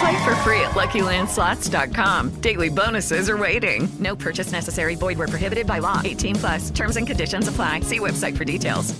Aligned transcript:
Play 0.00 0.24
for 0.24 0.34
free 0.36 0.60
at 0.60 0.70
LuckyLandSlots.com. 0.70 2.40
Daily 2.40 2.70
bonuses 2.70 3.28
are 3.28 3.36
waiting. 3.36 3.86
No 3.98 4.16
purchase 4.16 4.50
necessary. 4.50 4.94
Void 4.94 5.18
where 5.18 5.28
prohibited 5.28 5.66
by 5.66 5.78
law. 5.78 6.00
18 6.02 6.36
plus. 6.36 6.70
Terms 6.70 6.96
and 6.96 7.06
conditions 7.06 7.48
apply. 7.48 7.80
See 7.80 7.98
website 7.98 8.34
for 8.34 8.44
details. 8.46 8.94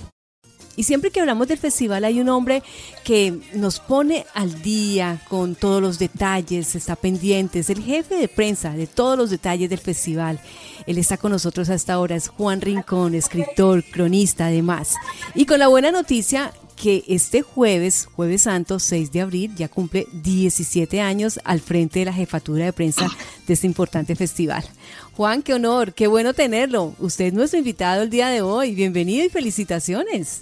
Y 0.75 0.83
siempre 0.83 1.11
que 1.11 1.19
hablamos 1.19 1.47
del 1.47 1.57
festival 1.57 2.05
hay 2.05 2.21
un 2.21 2.29
hombre 2.29 2.63
que 3.03 3.41
nos 3.53 3.79
pone 3.79 4.25
al 4.33 4.61
día 4.61 5.19
con 5.27 5.55
todos 5.55 5.81
los 5.81 5.99
detalles, 5.99 6.75
está 6.75 6.95
pendiente, 6.95 7.59
es 7.59 7.69
el 7.69 7.83
jefe 7.83 8.15
de 8.15 8.27
prensa 8.29 8.71
de 8.71 8.87
todos 8.87 9.17
los 9.17 9.29
detalles 9.29 9.69
del 9.69 9.79
festival. 9.79 10.39
Él 10.87 10.97
está 10.97 11.17
con 11.17 11.31
nosotros 11.31 11.69
hasta 11.69 11.93
ahora, 11.93 12.15
es 12.15 12.29
Juan 12.29 12.61
Rincón, 12.61 13.15
escritor, 13.15 13.83
cronista 13.83 14.45
además. 14.47 14.95
Y 15.35 15.45
con 15.45 15.59
la 15.59 15.67
buena 15.67 15.91
noticia 15.91 16.53
que 16.81 17.03
este 17.07 17.43
jueves, 17.43 18.09
jueves 18.15 18.41
santo, 18.41 18.79
6 18.79 19.11
de 19.11 19.21
abril, 19.21 19.53
ya 19.55 19.67
cumple 19.67 20.07
17 20.13 20.99
años 20.99 21.39
al 21.43 21.59
frente 21.59 21.99
de 21.99 22.05
la 22.05 22.13
jefatura 22.13 22.65
de 22.65 22.73
prensa 22.73 23.07
de 23.45 23.53
este 23.53 23.67
importante 23.67 24.15
festival. 24.15 24.63
Juan, 25.15 25.43
qué 25.43 25.53
honor, 25.53 25.93
qué 25.93 26.07
bueno 26.07 26.33
tenerlo. 26.33 26.95
Usted 26.97 27.25
es 27.25 27.33
nuestro 27.33 27.59
invitado 27.59 28.01
el 28.01 28.09
día 28.09 28.29
de 28.29 28.41
hoy. 28.41 28.73
Bienvenido 28.73 29.23
y 29.23 29.29
felicitaciones. 29.29 30.41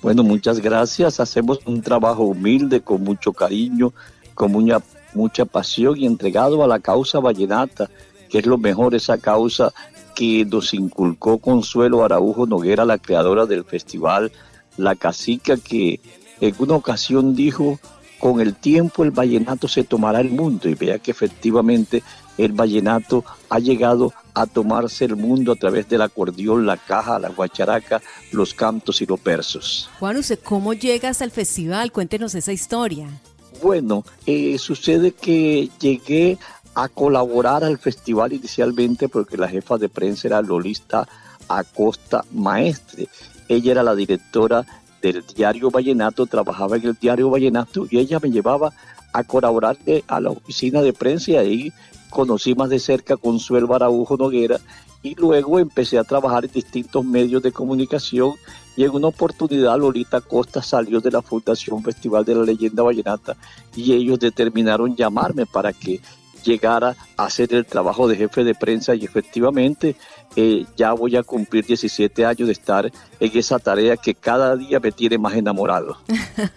Bueno, 0.00 0.22
muchas 0.22 0.58
gracias. 0.58 1.20
Hacemos 1.20 1.60
un 1.66 1.82
trabajo 1.82 2.22
humilde, 2.22 2.80
con 2.80 3.04
mucho 3.04 3.34
cariño, 3.34 3.92
con 4.32 4.52
mucha, 4.52 4.80
mucha 5.12 5.44
pasión 5.44 5.98
y 5.98 6.06
entregado 6.06 6.64
a 6.64 6.66
la 6.66 6.80
causa 6.80 7.20
vallenata, 7.20 7.90
que 8.30 8.38
es 8.38 8.46
lo 8.46 8.56
mejor, 8.56 8.94
esa 8.94 9.18
causa 9.18 9.70
que 10.14 10.46
nos 10.46 10.72
inculcó 10.72 11.36
Consuelo 11.36 12.02
Araujo 12.02 12.46
Noguera, 12.46 12.86
la 12.86 12.96
creadora 12.96 13.44
del 13.44 13.64
festival, 13.64 14.32
la 14.76 14.94
cacica 14.94 15.56
que 15.56 16.00
en 16.40 16.54
una 16.58 16.74
ocasión 16.74 17.34
dijo, 17.34 17.78
con 18.18 18.40
el 18.40 18.54
tiempo 18.54 19.04
el 19.04 19.10
vallenato 19.10 19.68
se 19.68 19.84
tomará 19.84 20.20
el 20.20 20.30
mundo 20.30 20.68
y 20.68 20.74
vea 20.74 20.98
que 20.98 21.10
efectivamente 21.10 22.02
el 22.38 22.52
vallenato 22.52 23.24
ha 23.48 23.58
llegado 23.58 24.12
a 24.34 24.46
tomarse 24.46 25.04
el 25.04 25.16
mundo 25.16 25.52
a 25.52 25.56
través 25.56 25.88
del 25.88 26.02
acordeón, 26.02 26.66
la 26.66 26.76
caja, 26.76 27.18
la 27.18 27.28
guacharaca, 27.28 28.00
los 28.30 28.54
cantos 28.54 29.02
y 29.02 29.06
los 29.06 29.22
versos. 29.22 29.90
Juan, 29.98 30.16
¿usted 30.16 30.38
cómo 30.42 30.72
llegas 30.72 31.20
al 31.22 31.30
festival? 31.30 31.92
Cuéntenos 31.92 32.34
esa 32.34 32.52
historia. 32.52 33.08
Bueno, 33.62 34.04
eh, 34.26 34.58
sucede 34.58 35.12
que 35.12 35.68
llegué 35.78 36.38
a 36.74 36.88
colaborar 36.88 37.64
al 37.64 37.78
festival 37.78 38.32
inicialmente 38.32 39.08
porque 39.08 39.36
la 39.36 39.48
jefa 39.48 39.76
de 39.76 39.88
prensa 39.88 40.28
era 40.28 40.42
Lolista 40.42 41.06
Acosta 41.48 42.24
Maestre. 42.32 43.08
Ella 43.52 43.72
era 43.72 43.82
la 43.82 43.94
directora 43.94 44.64
del 45.02 45.24
diario 45.34 45.70
Vallenato, 45.70 46.26
trabajaba 46.26 46.76
en 46.76 46.86
el 46.86 46.94
diario 46.94 47.28
Vallenato 47.28 47.86
y 47.90 47.98
ella 47.98 48.18
me 48.22 48.30
llevaba 48.30 48.72
a 49.12 49.24
colaborar 49.24 49.76
a 50.06 50.20
la 50.20 50.30
oficina 50.30 50.80
de 50.80 50.92
prensa 50.92 51.32
y 51.32 51.36
ahí 51.36 51.72
conocí 52.08 52.54
más 52.54 52.70
de 52.70 52.78
cerca 52.78 53.14
a 53.14 53.16
Consuelo 53.18 53.74
Araujo 53.74 54.16
Noguera 54.16 54.58
y 55.02 55.14
luego 55.16 55.58
empecé 55.58 55.98
a 55.98 56.04
trabajar 56.04 56.44
en 56.44 56.52
distintos 56.52 57.04
medios 57.04 57.42
de 57.42 57.52
comunicación 57.52 58.34
y 58.76 58.84
en 58.84 58.90
una 58.92 59.08
oportunidad 59.08 59.78
Lolita 59.78 60.20
Costa 60.20 60.62
salió 60.62 61.00
de 61.00 61.10
la 61.10 61.20
Fundación 61.20 61.82
Festival 61.82 62.24
de 62.24 62.34
la 62.36 62.44
Leyenda 62.44 62.82
Vallenata 62.82 63.36
y 63.76 63.92
ellos 63.92 64.18
determinaron 64.18 64.96
llamarme 64.96 65.44
para 65.44 65.72
que 65.72 66.00
llegara 66.42 66.96
a 67.16 67.24
hacer 67.24 67.52
el 67.54 67.64
trabajo 67.64 68.08
de 68.08 68.16
jefe 68.16 68.44
de 68.44 68.54
prensa 68.54 68.94
y 68.94 69.04
efectivamente 69.04 69.96
eh, 70.34 70.64
ya 70.76 70.92
voy 70.92 71.16
a 71.16 71.22
cumplir 71.22 71.66
17 71.66 72.24
años 72.24 72.46
de 72.46 72.52
estar 72.52 72.90
en 73.20 73.38
esa 73.38 73.58
tarea 73.58 73.96
que 73.96 74.14
cada 74.14 74.56
día 74.56 74.80
me 74.80 74.90
tiene 74.90 75.18
más 75.18 75.34
enamorado. 75.34 75.98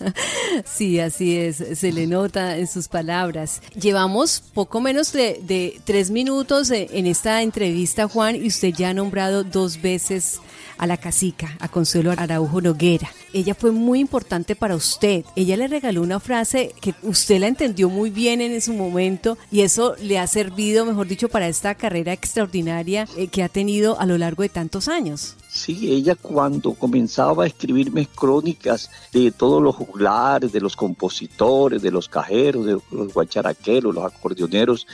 sí, 0.66 1.00
así 1.00 1.38
es, 1.38 1.58
se 1.78 1.92
le 1.92 2.08
nota 2.08 2.58
en 2.58 2.68
sus 2.68 2.88
palabras. 2.88 3.62
Llevamos 3.74 4.42
poco 4.54 4.80
menos 4.80 5.12
de, 5.12 5.42
de 5.44 5.80
tres 5.84 6.10
minutos 6.10 6.72
en 6.72 7.06
esta 7.06 7.42
entrevista, 7.42 8.08
Juan, 8.08 8.36
y 8.36 8.48
usted 8.48 8.74
ya 8.74 8.90
ha 8.90 8.94
nombrado 8.94 9.44
dos 9.44 9.82
veces 9.82 10.40
a 10.78 10.88
la 10.88 10.98
casica, 10.98 11.56
a 11.60 11.68
Consuelo 11.68 12.12
Araujo 12.12 12.62
Noguera. 12.62 13.10
Ella 13.34 13.56
fue 13.56 13.72
muy 13.72 14.00
importante 14.00 14.56
para 14.56 14.76
usted. 14.76 15.26
Ella 15.36 15.58
le 15.58 15.68
regaló 15.68 16.02
una 16.02 16.20
frase 16.20 16.74
que 16.82 16.94
usted 17.04 17.40
la 17.40 17.48
entendió 17.48 17.90
muy 17.90 18.10
bien 18.10 18.42
en 18.42 18.62
su 18.62 18.74
momento 18.74 19.38
y 19.52 19.62
eso 19.62 19.96
le 20.02 20.20
ha 20.20 20.28
servido, 20.28 20.86
mejor 20.86 21.08
dicho, 21.08 21.30
para 21.30 21.48
esta 21.48 21.76
carrera 21.76 22.14
extraordinaria 22.14 23.08
eh, 23.18 23.28
que 23.28 23.44
ha 23.44 23.50
tenido 23.50 24.00
a 24.00 24.06
lo 24.06 24.18
largo 24.18 24.44
de 24.44 24.50
tantos 24.50 24.88
años. 24.88 25.36
Sí, 25.50 25.92
ella 25.92 26.16
cuando 26.16 26.74
comenzaba 26.74 27.46
a 27.46 27.48
escribirme 27.48 28.08
crónicas 28.08 28.90
de 29.14 29.32
todos 29.32 29.62
los 29.62 29.76
juglares, 29.76 30.52
de 30.52 30.60
los 30.60 30.76
compositores, 30.76 31.82
de 31.82 31.92
los 31.92 32.10
cajeros, 32.10 32.66
de 32.66 32.78
los 32.92 33.14
guacharaqueros, 33.14 33.96
los 33.96 34.06
acordeoneros, 34.06 34.86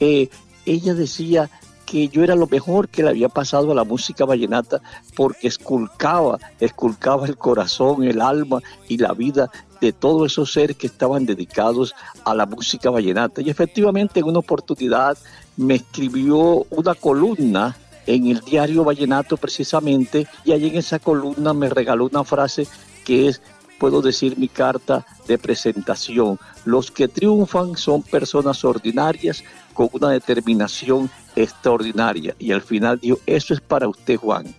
eh, 0.00 0.28
ella 0.66 0.94
decía, 0.94 1.50
que 1.90 2.08
yo 2.08 2.22
era 2.22 2.34
lo 2.34 2.46
mejor 2.46 2.88
que 2.88 3.02
le 3.02 3.08
había 3.08 3.30
pasado 3.30 3.72
a 3.72 3.74
la 3.74 3.84
música 3.84 4.26
vallenata 4.26 4.82
porque 5.16 5.48
esculcaba, 5.48 6.38
esculcaba 6.60 7.26
el 7.26 7.38
corazón, 7.38 8.04
el 8.04 8.20
alma 8.20 8.60
y 8.88 8.98
la 8.98 9.12
vida 9.12 9.50
de 9.80 9.92
todos 9.92 10.32
esos 10.32 10.52
seres 10.52 10.76
que 10.76 10.86
estaban 10.86 11.24
dedicados 11.24 11.94
a 12.26 12.34
la 12.34 12.44
música 12.44 12.90
vallenata. 12.90 13.40
Y 13.40 13.48
efectivamente 13.48 14.20
en 14.20 14.26
una 14.26 14.40
oportunidad 14.40 15.16
me 15.56 15.76
escribió 15.76 16.66
una 16.68 16.94
columna 16.94 17.74
en 18.06 18.26
el 18.26 18.40
diario 18.40 18.84
Vallenato 18.84 19.36
precisamente 19.36 20.26
y 20.44 20.52
ahí 20.52 20.66
en 20.68 20.76
esa 20.76 20.98
columna 20.98 21.54
me 21.54 21.70
regaló 21.70 22.06
una 22.06 22.24
frase 22.24 22.66
que 23.04 23.28
es 23.28 23.40
puedo 23.78 24.02
decir 24.02 24.36
mi 24.36 24.48
carta 24.48 25.06
de 25.26 25.38
presentación. 25.38 26.38
Los 26.64 26.90
que 26.90 27.08
triunfan 27.08 27.76
son 27.76 28.02
personas 28.02 28.64
ordinarias 28.64 29.44
con 29.78 29.88
una 29.92 30.10
determinación 30.10 31.08
extraordinaria. 31.36 32.34
Y 32.36 32.50
al 32.50 32.62
final 32.62 32.98
dijo, 32.98 33.20
eso 33.26 33.54
es 33.54 33.60
para 33.60 33.86
usted, 33.86 34.16
Juan. 34.16 34.52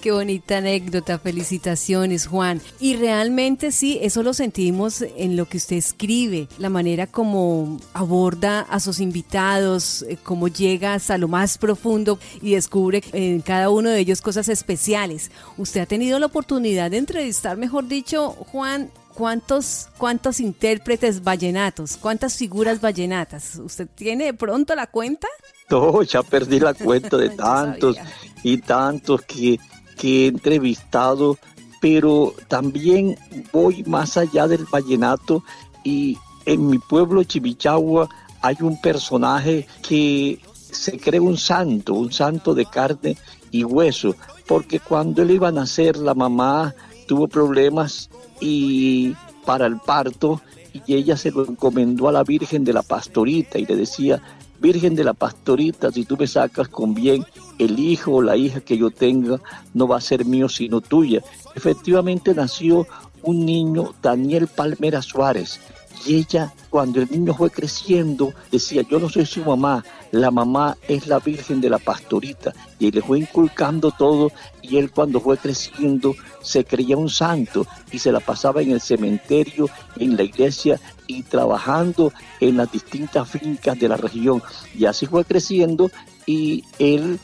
qué 0.00 0.12
bonita 0.12 0.58
anécdota, 0.58 1.18
felicitaciones 1.18 2.28
Juan. 2.28 2.60
Y 2.78 2.94
realmente 2.94 3.72
sí, 3.72 3.98
eso 4.00 4.22
lo 4.22 4.34
sentimos 4.34 5.02
en 5.16 5.36
lo 5.36 5.46
que 5.46 5.56
usted 5.56 5.74
escribe, 5.74 6.46
la 6.58 6.68
manera 6.68 7.08
como 7.08 7.80
aborda 7.92 8.60
a 8.60 8.78
sus 8.78 9.00
invitados, 9.00 10.02
eh, 10.02 10.16
cómo 10.22 10.46
llega 10.46 10.94
hasta 10.94 11.18
lo 11.18 11.26
más 11.26 11.58
profundo 11.58 12.20
y 12.40 12.52
descubre 12.52 13.02
en 13.12 13.40
cada 13.40 13.68
uno 13.68 13.90
de 13.90 13.98
ellos 13.98 14.20
cosas 14.20 14.48
especiales. 14.48 15.32
Usted 15.56 15.80
ha 15.80 15.86
tenido 15.86 16.20
la 16.20 16.26
oportunidad 16.26 16.92
de 16.92 16.98
entrevistar, 16.98 17.56
mejor 17.56 17.88
dicho, 17.88 18.30
Juan, 18.30 18.92
¿Cuántos, 19.18 19.88
¿Cuántos 19.98 20.38
intérpretes 20.38 21.24
vallenatos? 21.24 21.96
¿Cuántas 21.96 22.36
figuras 22.36 22.80
vallenatas? 22.80 23.56
¿Usted 23.56 23.88
tiene 23.92 24.26
de 24.26 24.34
pronto 24.34 24.76
la 24.76 24.86
cuenta? 24.86 25.26
No, 25.68 26.04
ya 26.04 26.22
perdí 26.22 26.60
la 26.60 26.72
cuenta 26.72 27.16
de 27.16 27.30
tantos 27.36 27.96
y 28.44 28.58
tantos 28.58 29.22
que, 29.22 29.58
que 29.96 30.26
he 30.26 30.28
entrevistado, 30.28 31.36
pero 31.80 32.32
también 32.46 33.18
voy 33.52 33.82
más 33.82 34.16
allá 34.16 34.46
del 34.46 34.66
vallenato 34.66 35.42
y 35.82 36.16
en 36.46 36.68
mi 36.68 36.78
pueblo 36.78 37.24
Chivichagua 37.24 38.08
hay 38.40 38.58
un 38.60 38.80
personaje 38.80 39.66
que 39.82 40.38
se 40.54 40.96
cree 40.96 41.18
un 41.18 41.38
santo, 41.38 41.94
un 41.94 42.12
santo 42.12 42.54
de 42.54 42.66
carne 42.66 43.16
y 43.50 43.64
hueso, 43.64 44.14
porque 44.46 44.78
cuando 44.78 45.22
él 45.22 45.32
iba 45.32 45.48
a 45.48 45.52
nacer 45.52 45.96
la 45.96 46.14
mamá 46.14 46.72
tuvo 47.08 47.26
problemas 47.26 48.08
y 48.40 49.14
para 49.44 49.66
el 49.66 49.78
parto 49.78 50.40
y 50.86 50.94
ella 50.94 51.16
se 51.16 51.32
lo 51.32 51.44
encomendó 51.44 52.08
a 52.08 52.12
la 52.12 52.22
Virgen 52.22 52.62
de 52.62 52.72
la 52.72 52.82
Pastorita 52.82 53.58
y 53.58 53.66
le 53.66 53.74
decía, 53.74 54.22
Virgen 54.60 54.94
de 54.94 55.02
la 55.02 55.14
Pastorita, 55.14 55.90
si 55.90 56.04
tú 56.04 56.16
me 56.16 56.26
sacas 56.28 56.68
con 56.68 56.94
bien, 56.94 57.24
el 57.58 57.78
hijo 57.80 58.12
o 58.12 58.22
la 58.22 58.36
hija 58.36 58.60
que 58.60 58.76
yo 58.76 58.90
tenga 58.90 59.40
no 59.74 59.88
va 59.88 59.96
a 59.96 60.00
ser 60.00 60.24
mío 60.24 60.48
sino 60.48 60.80
tuya. 60.80 61.22
Efectivamente 61.56 62.34
nació 62.34 62.86
un 63.22 63.44
niño, 63.44 63.94
Daniel 64.00 64.46
Palmera 64.46 65.02
Suárez, 65.02 65.60
y 66.06 66.16
ella, 66.16 66.52
cuando 66.70 67.00
el 67.00 67.10
niño 67.10 67.34
fue 67.34 67.50
creciendo, 67.50 68.32
decía, 68.50 68.82
yo 68.88 68.98
no 68.98 69.08
soy 69.08 69.26
su 69.26 69.44
mamá, 69.44 69.84
la 70.10 70.30
mamá 70.30 70.76
es 70.86 71.06
la 71.06 71.18
Virgen 71.18 71.60
de 71.60 71.70
la 71.70 71.78
Pastorita. 71.78 72.52
Y 72.78 72.90
le 72.90 73.02
fue 73.02 73.18
inculcando 73.18 73.90
todo 73.90 74.32
y 74.62 74.76
él 74.76 74.90
cuando 74.90 75.20
fue 75.20 75.36
creciendo 75.36 76.14
se 76.42 76.64
creía 76.64 76.96
un 76.96 77.10
santo 77.10 77.66
y 77.90 77.98
se 77.98 78.12
la 78.12 78.20
pasaba 78.20 78.62
en 78.62 78.70
el 78.70 78.80
cementerio, 78.80 79.68
en 79.96 80.16
la 80.16 80.22
iglesia 80.22 80.80
y 81.06 81.22
trabajando 81.22 82.12
en 82.40 82.56
las 82.56 82.70
distintas 82.70 83.28
fincas 83.28 83.78
de 83.78 83.88
la 83.88 83.96
región. 83.96 84.42
Y 84.74 84.84
así 84.86 85.06
fue 85.06 85.24
creciendo 85.24 85.90
y 86.26 86.64
él 86.78 87.18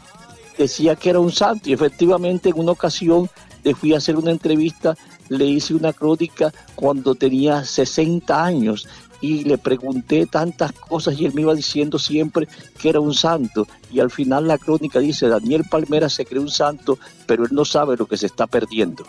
decía 0.58 0.96
que 0.96 1.10
era 1.10 1.20
un 1.20 1.32
santo 1.32 1.68
y 1.68 1.72
efectivamente 1.72 2.50
en 2.50 2.58
una 2.58 2.72
ocasión 2.72 3.30
le 3.62 3.74
fui 3.74 3.94
a 3.94 3.98
hacer 3.98 4.16
una 4.16 4.30
entrevista 4.30 4.96
le 5.28 5.46
hice 5.46 5.74
una 5.74 5.92
crónica 5.92 6.52
cuando 6.74 7.14
tenía 7.14 7.64
60 7.64 8.44
años 8.44 8.86
y 9.24 9.42
le 9.44 9.56
pregunté 9.56 10.26
tantas 10.26 10.72
cosas 10.72 11.18
y 11.18 11.24
él 11.24 11.32
me 11.32 11.40
iba 11.40 11.54
diciendo 11.54 11.98
siempre 11.98 12.46
que 12.78 12.90
era 12.90 13.00
un 13.00 13.14
santo. 13.14 13.66
Y 13.90 14.00
al 14.00 14.10
final 14.10 14.46
la 14.46 14.58
crónica 14.58 14.98
dice, 14.98 15.28
Daniel 15.28 15.64
Palmera 15.70 16.10
se 16.10 16.26
cree 16.26 16.40
un 16.40 16.50
santo, 16.50 16.98
pero 17.26 17.44
él 17.44 17.50
no 17.52 17.64
sabe 17.64 17.96
lo 17.96 18.06
que 18.06 18.18
se 18.18 18.26
está 18.26 18.46
perdiendo. 18.46 19.06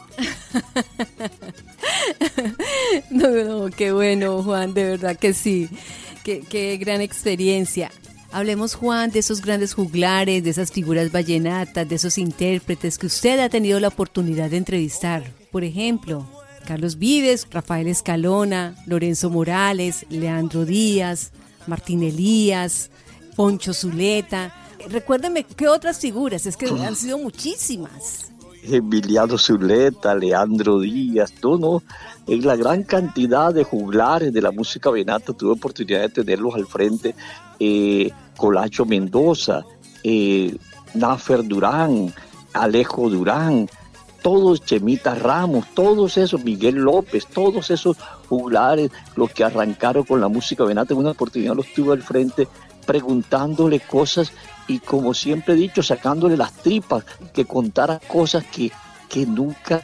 no, 3.11 3.29
no, 3.29 3.69
qué 3.71 3.91
bueno, 3.91 4.41
Juan, 4.41 4.73
de 4.73 4.85
verdad 4.85 5.17
que 5.17 5.33
sí. 5.33 5.67
Qué, 6.23 6.39
qué 6.47 6.77
gran 6.77 7.01
experiencia. 7.01 7.91
Hablemos, 8.31 8.73
Juan, 8.73 9.11
de 9.11 9.19
esos 9.19 9.41
grandes 9.41 9.73
juglares, 9.73 10.43
de 10.45 10.49
esas 10.49 10.71
figuras 10.71 11.11
vallenatas, 11.11 11.89
de 11.89 11.95
esos 11.95 12.17
intérpretes 12.17 12.97
que 12.97 13.07
usted 13.07 13.39
ha 13.39 13.49
tenido 13.49 13.81
la 13.81 13.89
oportunidad 13.89 14.49
de 14.49 14.57
entrevistar. 14.57 15.23
Por 15.55 15.63
ejemplo, 15.63 16.25
Carlos 16.65 16.97
Vives, 16.97 17.47
Rafael 17.49 17.87
Escalona, 17.87 18.75
Lorenzo 18.87 19.29
Morales, 19.29 20.05
Leandro 20.09 20.65
Díaz, 20.65 21.31
Martín 21.65 22.03
Elías, 22.03 22.89
Poncho 23.37 23.73
Zuleta. 23.73 24.53
Recuérdeme 24.89 25.45
qué 25.45 25.69
otras 25.69 25.97
figuras, 25.97 26.45
es 26.45 26.57
que 26.57 26.67
han 26.67 26.97
sido 26.97 27.17
muchísimas. 27.19 28.33
Emiliano 28.63 29.37
Zuleta, 29.37 30.13
Leandro 30.13 30.81
Díaz, 30.81 31.31
no, 31.41 31.57
no, 31.57 31.83
en 32.27 32.45
la 32.45 32.57
gran 32.57 32.83
cantidad 32.83 33.53
de 33.53 33.63
juglares 33.63 34.33
de 34.33 34.41
la 34.41 34.51
música 34.51 34.89
venata 34.89 35.31
tuve 35.31 35.53
oportunidad 35.53 36.01
de 36.01 36.09
tenerlos 36.09 36.53
al 36.53 36.67
frente. 36.67 37.15
Eh, 37.61 38.11
Colacho 38.35 38.83
Mendoza, 38.85 39.63
eh, 40.03 40.53
Durán, 41.45 42.13
Alejo 42.51 43.09
Durán, 43.09 43.69
todos 44.25 44.65
Chemita 44.65 45.13
Ramos, 45.13 45.67
todos 45.75 46.17
esos, 46.17 46.43
Miguel 46.43 46.77
López, 46.77 47.27
todos 47.27 47.69
esos 47.69 47.95
juglares, 48.27 48.89
los 49.15 49.29
que 49.29 49.43
arrancaron 49.43 50.03
con 50.03 50.19
la 50.19 50.27
música 50.27 50.63
venata, 50.63 50.95
en 50.95 50.99
una 51.01 51.11
oportunidad 51.11 51.53
los 51.53 51.71
tuve 51.75 51.93
al 51.93 52.01
frente 52.01 52.47
preguntándole 52.87 53.81
cosas 53.81 54.31
y 54.67 54.79
como 54.79 55.13
siempre 55.13 55.53
he 55.53 55.57
dicho, 55.57 55.83
sacándole 55.83 56.37
las 56.37 56.53
tripas, 56.53 57.05
que 57.35 57.45
contara 57.45 57.99
cosas 57.99 58.43
que, 58.45 58.71
que 59.07 59.27
nunca 59.27 59.83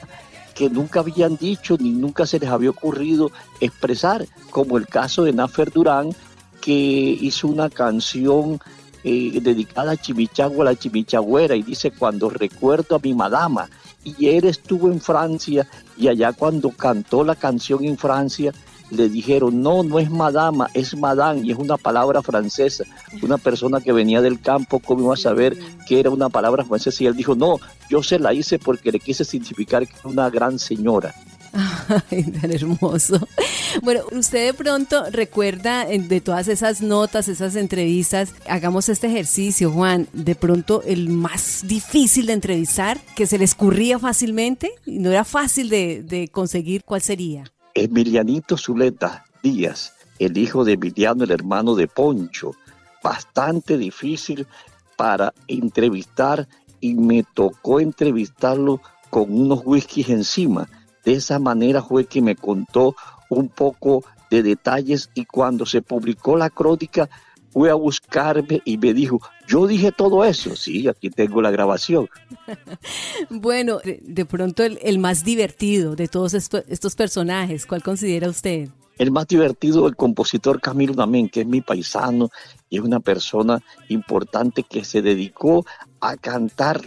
que 0.56 0.72
nunca 0.72 1.02
habían 1.02 1.38
dicho 1.38 1.78
ni 1.80 1.92
nunca 1.92 2.26
se 2.26 2.40
les 2.40 2.50
había 2.50 2.72
ocurrido 2.72 3.30
expresar, 3.60 4.26
como 4.50 4.80
el 4.80 4.88
caso 4.88 5.24
de 5.24 5.34
Nafer 5.34 5.72
Durán, 5.72 6.16
que 6.62 6.72
hizo 6.72 7.48
una 7.48 7.70
canción 7.70 8.60
eh, 9.04 9.40
dedicada 9.42 9.94
a 9.94 9.98
Chimichagua, 9.98 10.66
la 10.66 10.76
Chimichagüera, 10.76 11.56
y 11.56 11.64
dice, 11.64 11.92
cuando 11.92 12.30
recuerdo 12.30 12.96
a 12.96 13.00
mi 13.00 13.14
madama, 13.14 13.70
y 14.04 14.28
él 14.30 14.46
estuvo 14.46 14.88
en 14.92 15.00
Francia 15.00 15.68
y 15.98 16.08
allá 16.08 16.34
cuando 16.34 16.72
cantó 16.72 17.24
la 17.24 17.36
canción 17.36 17.84
en 17.84 17.98
Francia 17.98 18.52
le 18.92 19.08
dijeron, 19.08 19.62
no, 19.62 19.84
no 19.84 20.00
es 20.00 20.12
madama, 20.12 20.70
es 20.74 20.96
madame 20.98 21.42
y 21.46 21.52
es 21.52 21.58
una 21.58 21.78
palabra 21.78 22.22
francesa. 22.22 22.84
Una 23.22 23.38
persona 23.38 23.80
que 23.80 23.94
venía 23.94 24.22
del 24.22 24.42
campo, 24.42 24.80
¿cómo 24.80 25.04
iba 25.04 25.14
a 25.14 25.18
saber 25.18 25.58
que 25.88 26.00
era 26.02 26.10
una 26.10 26.28
palabra 26.28 26.66
francesa? 26.66 27.04
Y 27.04 27.08
él 27.08 27.16
dijo, 27.16 27.34
no, 27.34 27.58
yo 27.90 28.04
se 28.04 28.20
la 28.20 28.34
hice 28.34 28.60
porque 28.60 28.92
le 28.92 29.00
quise 29.00 29.24
significar 29.24 29.88
que 29.88 29.94
era 29.94 30.10
una 30.10 30.30
gran 30.30 30.60
señora. 30.60 31.16
Ay, 32.12 32.24
tan 32.24 32.52
hermoso. 32.52 33.28
Bueno, 33.82 34.02
usted 34.12 34.48
de 34.48 34.54
pronto 34.54 35.04
recuerda 35.12 35.86
de 35.86 36.22
todas 36.22 36.48
esas 36.48 36.82
notas, 36.82 37.28
esas 37.28 37.56
entrevistas, 37.56 38.34
hagamos 38.48 38.90
este 38.90 39.08
ejercicio, 39.08 39.72
Juan, 39.72 40.08
de 40.14 40.36
pronto 40.36 40.82
el 40.84 41.10
más 41.10 41.64
difícil 41.68 42.28
de 42.28 42.34
entrevistar, 42.34 43.00
que 43.16 43.28
se 43.28 43.38
le 43.38 43.44
escurría 43.44 44.00
fácilmente 44.00 44.72
y 44.86 45.00
no 45.00 45.12
era 45.12 45.26
fácil 45.26 45.70
de, 45.70 46.04
de 46.04 46.30
conseguir, 46.30 46.84
¿cuál 46.84 47.02
sería? 47.02 47.44
Emilianito 47.74 48.58
Zuleta 48.58 49.26
Díaz, 49.44 49.94
el 50.20 50.38
hijo 50.38 50.64
de 50.64 50.74
Emiliano, 50.74 51.24
el 51.24 51.32
hermano 51.32 51.76
de 51.76 51.88
Poncho, 51.88 52.52
bastante 53.04 53.78
difícil 53.78 54.48
para 54.96 55.34
entrevistar 55.48 56.48
y 56.80 56.94
me 56.96 57.24
tocó 57.34 57.80
entrevistarlo 57.80 58.82
con 59.10 59.32
unos 59.32 59.62
whiskies 59.66 60.10
encima 60.10 60.70
de 61.04 61.14
esa 61.14 61.40
manera 61.40 61.82
fue 61.82 62.06
que 62.06 62.22
me 62.22 62.36
contó 62.36 62.96
un 63.30 63.50
poco 63.50 64.04
de 64.30 64.44
detalles 64.44 65.10
y 65.14 65.26
cuando 65.26 65.66
se 65.66 65.82
publicó 65.82 66.38
la 66.38 66.50
crónica 66.50 67.10
fue 67.52 67.70
a 67.70 67.74
buscarme 67.74 68.62
y 68.64 68.78
me 68.78 68.94
dijo, 68.94 69.22
yo 69.46 69.68
dije 69.68 69.92
todo 69.92 70.24
eso, 70.24 70.56
sí, 70.56 70.88
aquí 70.88 71.10
tengo 71.10 71.42
la 71.42 71.52
grabación. 71.52 72.10
bueno, 73.30 73.80
de, 73.84 74.26
pronto 74.26 74.64
el, 74.64 75.00
más 75.00 75.26
divertido 75.26 75.96
de 75.96 76.08
todos 76.08 76.34
estos 76.34 76.96
personajes, 76.96 77.66
¿cuál 77.66 77.84
considera 77.84 78.30
usted? 78.30 78.70
El 78.98 79.12
más 79.12 79.28
divertido, 79.28 79.88
el 79.88 79.96
compositor 79.96 80.62
Camilo 80.62 80.94
Namén, 80.94 81.28
que 81.28 81.42
es 81.42 81.48
mi 81.48 81.62
paisano 81.62 82.30
y 82.70 82.78
es 82.78 82.84
una 82.84 83.00
persona 83.00 83.62
importante 83.90 84.64
que 84.64 84.86
se 84.86 85.02
dedicó 85.02 85.66
a 86.00 86.16
cantar 86.18 86.82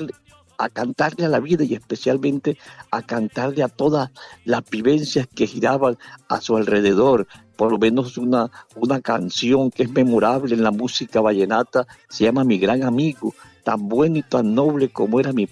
a 0.59 0.69
cantarle 0.69 1.25
a 1.25 1.29
la 1.29 1.41
vida 1.41 1.65
y 1.65 1.75
especialmente 1.75 2.59
a 2.91 3.03
cantarle 3.03 3.63
a 3.63 3.69
todas 3.69 4.11
las 4.45 4.69
vivencias 4.69 5.27
que 5.27 5.47
giraban 5.47 5.99
a 6.29 6.41
su 6.41 6.57
alrededor. 6.57 7.27
Por 7.57 7.71
lo 7.71 7.79
menos 7.79 8.19
una, 8.19 8.51
una 8.77 9.01
canción 9.01 9.71
que 9.71 9.85
es 9.85 9.91
memorable 9.91 10.55
en 10.55 10.63
la 10.63 10.71
música 10.71 11.21
vallenata 11.21 11.87
se 12.09 12.25
llama 12.25 12.45
Mi 12.45 12.59
gran 12.59 12.83
amigo, 12.83 13.35
tan 13.65 13.89
bueno 13.89 14.19
y 14.19 14.23
tan 14.23 14.55
noble 14.55 14.91
como 14.91 15.19
era 15.19 15.33
mi, 15.33 15.49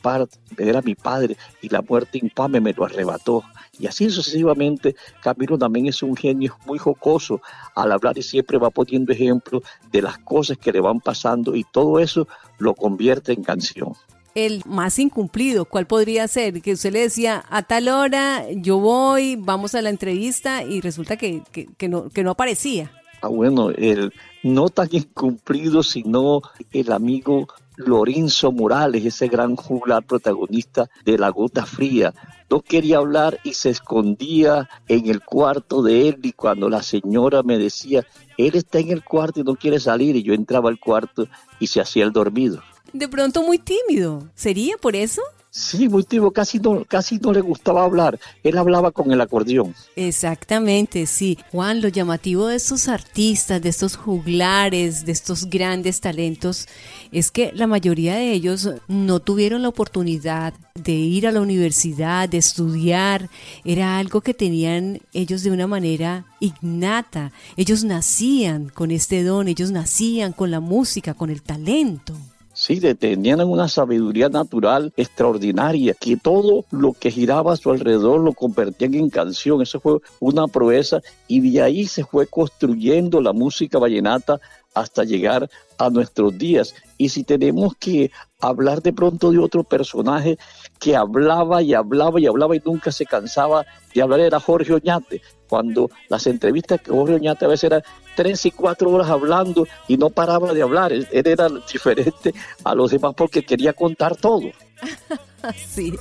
era 0.59 0.83
mi 0.83 0.95
padre 0.95 1.37
y 1.61 1.69
la 1.69 1.83
muerte 1.83 2.19
infame 2.23 2.61
me 2.61 2.73
lo 2.73 2.85
arrebató. 2.85 3.43
Y 3.79 3.87
así 3.87 4.11
sucesivamente, 4.11 4.95
Camilo 5.23 5.59
también 5.59 5.87
es 5.87 6.03
un 6.03 6.15
genio 6.15 6.57
muy 6.67 6.79
jocoso 6.79 7.41
al 7.75 7.91
hablar 7.91 8.19
y 8.19 8.23
siempre 8.23 8.59
va 8.59 8.71
poniendo 8.71 9.13
ejemplos 9.13 9.63
de 9.91 10.03
las 10.03 10.19
cosas 10.19 10.59
que 10.59 10.73
le 10.73 10.81
van 10.81 11.01
pasando 11.01 11.57
y 11.57 11.65
todo 11.65 11.99
eso 11.99 12.29
lo 12.59 12.75
convierte 12.75 13.33
en 13.33 13.43
canción 13.43 13.95
el 14.35 14.63
más 14.67 14.99
incumplido? 14.99 15.65
¿Cuál 15.65 15.87
podría 15.87 16.29
ser? 16.29 16.61
Que 16.63 16.73
usted 16.73 16.93
le 16.93 17.01
decía, 17.01 17.45
a 17.49 17.63
tal 17.63 17.89
hora 17.89 18.45
yo 18.53 18.79
voy, 18.79 19.37
vamos 19.37 19.75
a 19.75 19.83
la 19.83 19.91
entrevista 19.91 20.63
y 20.63 20.81
resulta 20.81 21.17
que, 21.17 21.43
no, 21.89 22.09
que 22.09 22.23
no 22.23 22.31
aparecía. 22.31 22.91
Ah, 23.21 23.29
bueno, 23.29 23.71
el 23.71 24.13
no 24.43 24.69
tan 24.69 24.89
incumplido, 24.91 25.83
sino 25.83 26.43
el 26.73 26.91
amigo 26.91 27.47
Lorenzo 27.77 28.53
Morales, 28.53 29.05
ese 29.05 29.29
gran 29.29 29.57
juglar 29.57 30.05
protagonista 30.05 30.91
de 31.05 31.19
La 31.19 31.29
Gota 31.31 31.65
Fría. 31.65 32.13
No 32.51 32.61
quería 32.61 32.99
hablar 32.99 33.39
y 33.45 33.55
se 33.55 33.71
escondía 33.71 34.69
en 34.89 35.09
el 35.09 35.23
cuarto 35.23 35.83
de 35.83 36.09
él 36.09 36.19
y 36.23 36.33
cuando 36.33 36.69
la 36.69 36.83
señora 36.83 37.43
me 37.43 37.59
decía, 37.59 38.05
él 38.37 38.57
está 38.57 38.81
en 38.81 38.91
el 38.91 39.05
cuarto 39.05 39.41
y 39.41 39.45
no 39.45 39.55
quiere 39.55 39.81
salir 39.81 40.17
y 40.17 40.23
yo 40.23 40.35
entraba 40.35 40.69
al 40.69 40.79
cuarto 40.79 41.29
y 41.61 41.69
se 41.69 41.81
hacía 41.81 42.05
el 42.05 42.13
dormido 42.13 42.63
de 42.93 43.09
pronto 43.09 43.43
muy 43.43 43.59
tímido. 43.59 44.29
¿Sería 44.35 44.77
por 44.77 44.97
eso? 44.97 45.23
Sí, 45.55 45.87
muy 45.87 46.03
tímido, 46.03 46.31
casi 46.31 46.59
no, 46.59 46.83
casi 46.87 47.19
no 47.19 47.31
le 47.31 47.43
gustaba 47.43 47.85
hablar. 47.85 48.19
Él 48.43 48.57
hablaba 48.57 48.91
con 48.91 49.13
el 49.13 49.21
acordeón. 49.21 49.75
Exactamente, 49.97 51.05
sí. 51.05 51.37
Juan, 51.51 51.83
lo 51.83 51.89
llamativo 51.89 52.47
de 52.47 52.57
estos 52.57 52.89
artistas, 52.89 53.61
de 53.61 53.69
estos 53.69 53.97
juglares, 53.97 55.05
de 55.05 55.13
estos 55.13 55.51
grandes 55.51 56.01
talentos, 56.01 56.69
es 57.13 57.31
que 57.31 57.53
la 57.53 57.67
mayoría 57.67 58.15
de 58.15 58.33
ellos 58.33 58.71
no 58.89 59.21
tuvieron 59.21 59.61
la 59.61 59.69
oportunidad 59.69 60.55
de 60.75 60.93
ir 60.93 61.27
a 61.27 61.33
la 61.33 61.43
universidad, 61.43 62.31
de 62.31 62.39
estudiar. 62.39 63.29
Era 63.63 63.99
algo 63.99 64.23
que 64.23 64.33
tenían 64.33 65.01
ellos 65.13 65.43
de 65.43 65.51
una 65.51 65.67
manera 65.67 66.25
innata. 66.41 67.31
Ellos 67.59 67.85
nacían 67.85 68.71
con 68.71 68.91
este 68.91 69.23
don, 69.23 69.49
ellos 69.49 69.71
nacían 69.71 70.33
con 70.33 70.51
la 70.51 70.61
música, 70.61 71.13
con 71.13 71.29
el 71.29 71.43
talento. 71.43 72.17
Sí, 72.65 72.81
tenían 72.95 73.41
una 73.41 73.67
sabiduría 73.67 74.29
natural 74.29 74.93
extraordinaria, 74.97 75.97
que 75.99 76.17
todo 76.17 76.65
lo 76.71 76.93
que 76.93 77.11
giraba 77.11 77.55
a 77.55 77.57
su 77.57 77.73
alrededor 77.73 78.21
lo 78.21 78.35
convertían 78.35 78.95
en 78.95 79.11
canción. 79.11 79.63
Eso 79.63 79.81
fue 79.81 79.99
una 80.21 80.47
proeza 80.47 81.01
y 81.27 81.41
de 81.41 81.61
ahí 81.61 81.87
se 81.89 82.05
fue 82.05 82.29
construyendo 82.29 83.21
la 83.21 83.33
música 83.33 83.81
vallenata 83.81 84.39
hasta 84.75 85.05
llegar 85.05 85.49
a 85.79 85.91
nuestros 85.91 86.37
días. 86.37 86.75
Y 86.99 87.09
si 87.09 87.25
tenemos 87.25 87.75
que 87.77 88.11
hablar 88.41 88.83
de 88.83 88.93
pronto 88.93 89.31
de 89.31 89.39
otro 89.39 89.65
personaje 89.65 90.39
que 90.79 90.97
hablaba 90.97 91.63
y 91.63 91.75
hablaba 91.75 92.21
y 92.21 92.27
hablaba 92.27 92.57
y 92.57 92.63
nunca 92.65 92.91
se 92.93 93.07
cansaba 93.07 93.65
de 93.95 94.03
hablar, 94.03 94.21
era 94.21 94.41
Jorge 94.41 94.75
Oñate. 94.75 95.23
Cuando 95.49 95.91
las 96.09 96.27
entrevistas 96.27 96.81
que 96.81 96.91
Jorge 96.91 97.15
Oñate 97.15 97.45
a 97.45 97.49
veces 97.49 97.65
eran 97.65 97.83
tres 98.17 98.45
y 98.47 98.51
cuatro 98.51 98.91
horas 98.91 99.11
hablando 99.11 99.67
y 99.89 99.97
no 99.97 100.11
paraba 100.11 100.53
de 100.53 100.63
hablar. 100.63 100.93
Él 100.93 101.07
era 101.13 101.49
diferente 101.73 102.35
a 102.65 102.75
los 102.75 102.91
demás 102.91 103.15
porque 103.17 103.45
quería 103.45 103.73
contar 103.73 104.17
todo. 104.17 104.43
sí. 105.69 105.93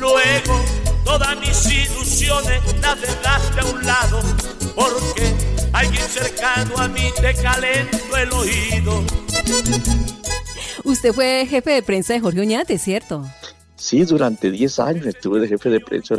Luego 0.00 0.60
todas 1.04 1.38
mis 1.40 1.72
ilusiones 1.72 2.62
las 2.80 3.00
dejaste 3.00 3.60
a 3.60 3.64
un 3.66 3.86
lado 3.86 4.20
porque 4.74 5.53
alguien 5.74 6.02
cercano 6.02 6.78
a 6.78 6.88
mí 6.88 7.10
te 7.20 7.34
calentó 7.34 8.16
el 8.16 8.32
oído. 8.32 9.04
Usted 10.84 11.12
fue 11.12 11.46
jefe 11.46 11.70
de 11.72 11.82
prensa 11.82 12.14
de 12.14 12.20
Jorge 12.20 12.40
Oñate, 12.40 12.78
¿cierto? 12.78 13.24
Sí, 13.76 14.04
durante 14.04 14.50
10 14.50 14.78
años 14.78 15.06
estuve 15.06 15.40
de 15.40 15.48
jefe 15.48 15.68
de 15.68 15.80
prensa, 15.80 16.14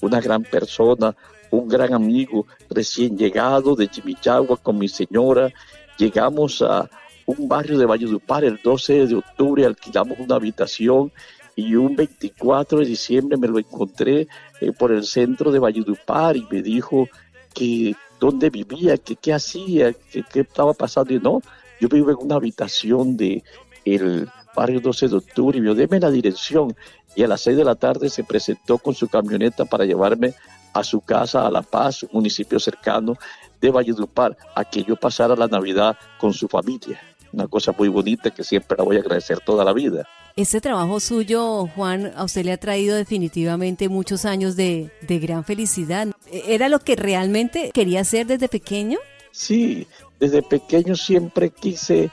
una 0.00 0.20
gran 0.20 0.42
persona, 0.42 1.14
un 1.50 1.68
gran 1.68 1.92
amigo, 1.92 2.46
recién 2.70 3.16
llegado 3.16 3.76
de 3.76 3.88
Chimichagua 3.88 4.56
con 4.56 4.78
mi 4.78 4.88
señora. 4.88 5.52
Llegamos 5.98 6.62
a 6.62 6.88
un 7.26 7.46
barrio 7.46 7.78
de 7.78 7.86
Valledupar 7.86 8.44
el 8.44 8.58
12 8.62 9.06
de 9.06 9.14
octubre, 9.16 9.66
alquilamos 9.66 10.18
una 10.18 10.36
habitación 10.36 11.12
y 11.56 11.76
un 11.76 11.94
24 11.94 12.80
de 12.80 12.86
diciembre 12.86 13.36
me 13.36 13.48
lo 13.48 13.58
encontré 13.58 14.26
eh, 14.60 14.72
por 14.76 14.90
el 14.92 15.04
centro 15.04 15.52
de 15.52 15.58
Valledupar 15.58 16.36
y 16.36 16.46
me 16.50 16.62
dijo 16.62 17.06
que 17.54 17.94
dónde 18.24 18.48
vivía, 18.48 18.96
que 18.96 19.16
qué 19.16 19.34
hacía, 19.34 19.92
que 19.92 20.22
qué 20.22 20.40
estaba 20.40 20.72
pasando 20.72 21.12
y 21.12 21.20
no, 21.20 21.42
yo 21.78 21.88
vivo 21.90 22.10
en 22.10 22.16
una 22.20 22.36
habitación 22.36 23.18
de 23.18 23.44
el 23.84 24.30
barrio 24.56 24.80
12 24.80 25.08
de 25.08 25.16
octubre 25.16 25.58
y 25.58 25.60
dijo, 25.60 25.74
deme 25.74 26.00
la 26.00 26.10
dirección 26.10 26.74
y 27.14 27.22
a 27.22 27.28
las 27.28 27.42
6 27.42 27.58
de 27.58 27.64
la 27.64 27.74
tarde 27.74 28.08
se 28.08 28.24
presentó 28.24 28.78
con 28.78 28.94
su 28.94 29.08
camioneta 29.08 29.66
para 29.66 29.84
llevarme 29.84 30.32
a 30.72 30.82
su 30.82 31.02
casa 31.02 31.46
a 31.46 31.50
La 31.50 31.60
Paz, 31.60 32.06
municipio 32.12 32.58
cercano 32.58 33.18
de 33.60 33.70
Valledupar, 33.70 34.38
a 34.54 34.64
que 34.64 34.82
yo 34.82 34.96
pasara 34.96 35.36
la 35.36 35.46
Navidad 35.46 35.94
con 36.18 36.32
su 36.32 36.48
familia. 36.48 36.98
Una 37.30 37.46
cosa 37.46 37.74
muy 37.76 37.88
bonita 37.88 38.30
que 38.30 38.42
siempre 38.42 38.78
la 38.78 38.84
voy 38.84 38.96
a 38.96 39.00
agradecer 39.00 39.40
toda 39.40 39.66
la 39.66 39.74
vida. 39.74 40.08
Ese 40.36 40.60
trabajo 40.60 40.98
suyo, 40.98 41.68
Juan, 41.76 42.12
a 42.16 42.24
usted 42.24 42.44
le 42.44 42.50
ha 42.50 42.56
traído 42.56 42.96
definitivamente 42.96 43.88
muchos 43.88 44.24
años 44.24 44.56
de, 44.56 44.90
gran 45.08 45.44
felicidad. 45.44 46.08
¿Era 46.26 46.68
lo 46.68 46.80
que 46.80 46.96
realmente 46.96 47.70
quería 47.72 48.00
hacer 48.00 48.26
desde 48.26 48.48
pequeño? 48.48 48.98
Sí, 49.30 49.86
desde 50.18 50.42
pequeño 50.42 50.96
siempre 50.96 51.50
quise 51.50 52.10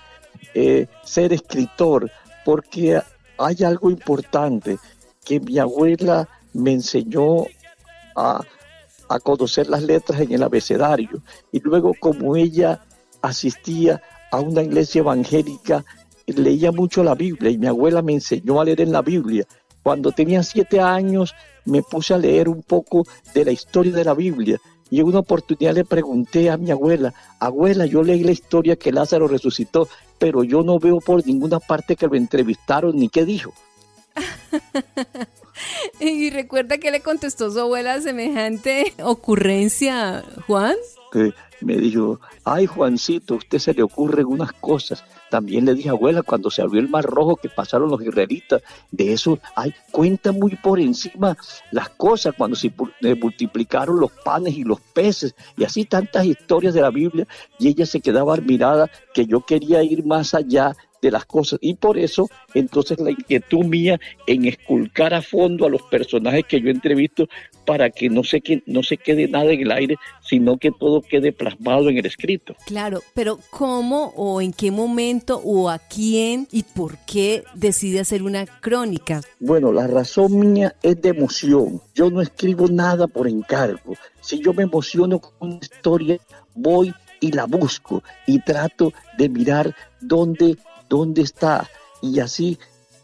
eh, 0.53 0.85
ser 1.03 1.33
escritor 1.33 2.11
porque 2.45 3.01
hay 3.39 3.63
algo 3.63 3.89
importante 3.89 4.77
que 5.25 5.39
mi 5.39 5.57
abuela 5.57 6.29
me 6.53 6.73
enseñó 6.73 7.45
a, 8.15 8.43
a 9.09 9.19
conocer 9.19 9.67
las 9.67 9.81
letras 9.81 10.21
en 10.21 10.31
el 10.31 10.43
abecedario 10.43 11.23
y 11.51 11.59
luego 11.59 11.93
como 11.99 12.35
ella 12.35 12.83
asistía 13.23 13.99
a 14.31 14.39
una 14.39 14.61
iglesia 14.61 14.99
evangélica 14.99 15.83
leía 16.27 16.71
mucho 16.71 17.03
la 17.03 17.15
Biblia 17.15 17.51
y 17.51 17.57
mi 17.57 17.67
abuela 17.67 18.01
me 18.01 18.13
enseñó 18.13 18.59
a 18.59 18.65
leer 18.65 18.81
en 18.81 18.91
la 18.91 19.01
Biblia. 19.01 19.45
Cuando 19.83 20.11
tenía 20.11 20.43
siete 20.43 20.79
años 20.79 21.33
me 21.65 21.81
puse 21.81 22.13
a 22.13 22.17
leer 22.17 22.49
un 22.49 22.63
poco 22.63 23.05
de 23.33 23.45
la 23.45 23.51
historia 23.51 23.93
de 23.93 24.03
la 24.03 24.13
Biblia 24.13 24.59
y 24.91 24.99
en 24.99 25.07
una 25.07 25.19
oportunidad 25.19 25.73
le 25.73 25.85
pregunté 25.85 26.49
a 26.49 26.57
mi 26.57 26.69
abuela, 26.69 27.13
abuela, 27.39 27.85
yo 27.85 28.03
leí 28.03 28.23
la 28.23 28.33
historia 28.33 28.75
que 28.75 28.91
Lázaro 28.91 29.27
resucitó, 29.27 29.87
pero 30.19 30.43
yo 30.43 30.63
no 30.63 30.79
veo 30.79 30.99
por 30.99 31.25
ninguna 31.25 31.59
parte 31.59 31.95
que 31.95 32.07
lo 32.07 32.15
entrevistaron 32.15 32.97
ni 32.97 33.07
qué 33.07 33.23
dijo. 33.23 33.53
y 36.01 36.29
recuerda 36.29 36.77
que 36.77 36.91
le 36.91 36.99
contestó 36.99 37.49
su 37.49 37.59
abuela 37.61 38.01
semejante 38.01 38.93
ocurrencia, 39.01 40.25
Juan. 40.45 40.75
me 41.61 41.77
dijo, 41.77 42.19
ay 42.43 42.65
Juancito, 42.65 43.35
a 43.35 43.37
usted 43.37 43.59
se 43.59 43.73
le 43.73 43.83
ocurren 43.83 44.25
unas 44.25 44.51
cosas. 44.51 45.05
También 45.31 45.63
le 45.63 45.75
dije, 45.75 45.87
abuela, 45.87 46.23
cuando 46.23 46.51
se 46.51 46.61
abrió 46.61 46.81
el 46.81 46.89
mar 46.89 47.05
rojo 47.05 47.37
que 47.37 47.47
pasaron 47.47 47.89
los 47.89 48.01
israelitas, 48.01 48.61
de 48.91 49.13
eso, 49.13 49.39
ay, 49.55 49.73
cuenta 49.89 50.33
muy 50.33 50.57
por 50.57 50.77
encima 50.77 51.37
las 51.71 51.87
cosas 51.91 52.35
cuando 52.37 52.57
se 52.57 52.67
eh, 52.67 53.15
multiplicaron 53.15 53.97
los 53.97 54.11
panes 54.11 54.55
y 54.57 54.65
los 54.65 54.81
peces, 54.81 55.33
y 55.55 55.63
así 55.63 55.85
tantas 55.85 56.25
historias 56.25 56.73
de 56.73 56.81
la 56.81 56.89
Biblia, 56.89 57.25
y 57.57 57.69
ella 57.69 57.85
se 57.85 58.01
quedaba 58.01 58.33
admirada 58.33 58.91
que 59.13 59.25
yo 59.25 59.39
quería 59.45 59.81
ir 59.83 60.05
más 60.05 60.33
allá 60.33 60.75
de 61.01 61.11
las 61.11 61.25
cosas. 61.25 61.59
Y 61.61 61.75
por 61.75 61.97
eso, 61.97 62.29
entonces, 62.53 62.99
la 62.99 63.11
inquietud 63.11 63.65
mía 63.65 63.99
en 64.27 64.45
esculcar 64.45 65.13
a 65.13 65.21
fondo 65.21 65.65
a 65.65 65.69
los 65.69 65.81
personajes 65.83 66.45
que 66.47 66.61
yo 66.61 66.69
entrevisto 66.69 67.27
para 67.65 67.89
que 67.89 68.09
no 68.09 68.23
se, 68.23 68.41
que, 68.41 68.63
no 68.65 68.83
se 68.83 68.97
quede 68.97 69.27
nada 69.27 69.51
en 69.51 69.61
el 69.61 69.71
aire, 69.71 69.95
sino 70.21 70.57
que 70.57 70.71
todo 70.71 71.01
quede 71.01 71.31
plasmado 71.31 71.89
en 71.89 71.97
el 71.97 72.05
escrito. 72.05 72.55
Claro, 72.65 73.01
pero 73.13 73.39
¿cómo 73.49 74.13
o 74.15 74.41
en 74.41 74.53
qué 74.53 74.71
momento 74.71 75.41
o 75.43 75.69
a 75.69 75.79
quién 75.79 76.47
y 76.51 76.63
por 76.63 76.97
qué 77.05 77.43
decide 77.55 77.99
hacer 77.99 78.23
una 78.23 78.45
crónica? 78.45 79.21
Bueno, 79.39 79.71
la 79.71 79.87
razón 79.87 80.53
mía 80.53 80.75
es 80.81 81.01
de 81.01 81.09
emoción. 81.09 81.81
Yo 81.93 82.09
no 82.09 82.21
escribo 82.21 82.67
nada 82.67 83.07
por 83.07 83.27
encargo. 83.27 83.95
Si 84.21 84.39
yo 84.39 84.53
me 84.53 84.63
emociono 84.63 85.19
con 85.19 85.49
una 85.49 85.59
historia, 85.61 86.17
voy 86.53 86.93
y 87.19 87.31
la 87.31 87.45
busco 87.45 88.03
y 88.27 88.39
trato 88.39 88.91
de 89.17 89.29
mirar 89.29 89.75
dónde 90.01 90.57
¿Dónde 90.91 91.21
está? 91.21 91.69
Y 92.01 92.19
así 92.19 92.59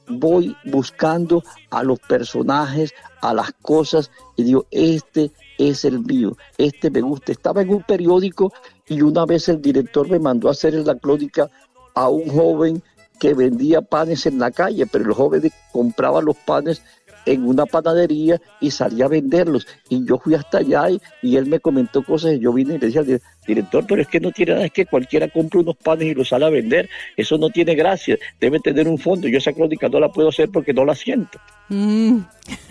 voy 0.09 0.53
buscando 0.65 1.41
a 1.69 1.83
los 1.83 1.99
personajes, 2.01 2.93
a 3.21 3.33
las 3.33 3.53
cosas, 3.61 4.11
y 4.35 4.43
digo, 4.43 4.65
este 4.71 5.31
es 5.57 5.85
el 5.85 5.99
mío, 5.99 6.35
este 6.57 6.91
me 6.91 6.99
gusta. 6.99 7.31
Estaba 7.31 7.61
en 7.61 7.69
un 7.69 7.83
periódico 7.83 8.51
y 8.89 9.01
una 9.01 9.25
vez 9.25 9.47
el 9.47 9.61
director 9.61 10.09
me 10.09 10.19
mandó 10.19 10.49
a 10.49 10.51
hacer 10.51 10.73
la 10.73 10.95
crónica 10.95 11.49
a 11.95 12.09
un 12.09 12.27
joven 12.27 12.83
que 13.21 13.33
vendía 13.33 13.81
panes 13.81 14.25
en 14.25 14.37
la 14.37 14.51
calle, 14.51 14.85
pero 14.85 15.05
el 15.05 15.13
joven 15.13 15.49
compraba 15.71 16.21
los 16.21 16.35
panes 16.35 16.81
en 17.27 17.45
una 17.45 17.65
panadería 17.65 18.41
y 18.59 18.71
salía 18.71 19.05
a 19.05 19.09
venderlos. 19.09 19.67
Y 19.89 20.05
yo 20.05 20.17
fui 20.17 20.33
hasta 20.33 20.59
allá 20.59 20.87
y, 21.21 21.37
él 21.37 21.45
me 21.45 21.59
comentó 21.59 22.03
cosas 22.03 22.33
y 22.33 22.39
yo 22.39 22.53
vine 22.53 22.75
y 22.75 22.79
le 22.79 22.87
decía 22.87 23.01
al 23.01 23.21
director, 23.45 23.85
pero 23.87 24.01
es 24.01 24.07
que 24.07 24.19
no 24.19 24.31
tiene 24.31 24.53
nada, 24.53 24.65
es 24.65 24.71
que 24.71 24.85
cualquiera 24.85 25.27
compra 25.27 25.59
unos 25.59 25.75
panes 25.75 26.07
y 26.07 26.13
los 26.13 26.29
sale 26.29 26.45
a 26.45 26.49
vender. 26.49 26.89
Eso 27.15 27.37
no 27.37 27.49
tiene 27.49 27.75
gracia, 27.75 28.17
debe 28.39 28.59
tener 28.59 28.87
un 28.87 28.97
fondo. 28.97 29.27
Yo 29.27 29.37
esa 29.37 29.53
crónica 29.53 29.89
no 29.89 29.99
la 29.99 30.09
puedo 30.09 30.29
hacer 30.29 30.49
porque 30.49 30.73
no 30.73 30.85
la 30.85 30.95
siento. 30.95 31.39
Mm, 31.69 32.19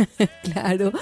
claro. 0.52 0.92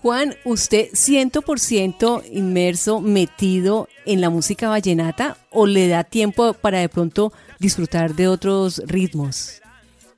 Juan, 0.00 0.34
¿usted 0.44 0.90
100% 0.90 2.24
inmerso, 2.32 3.00
metido 3.00 3.88
en 4.04 4.20
la 4.20 4.30
música 4.30 4.68
vallenata 4.68 5.36
o 5.50 5.66
le 5.66 5.88
da 5.88 6.04
tiempo 6.04 6.54
para 6.54 6.80
de 6.80 6.88
pronto 6.88 7.32
disfrutar 7.58 8.14
de 8.14 8.28
otros 8.28 8.82
ritmos? 8.86 9.61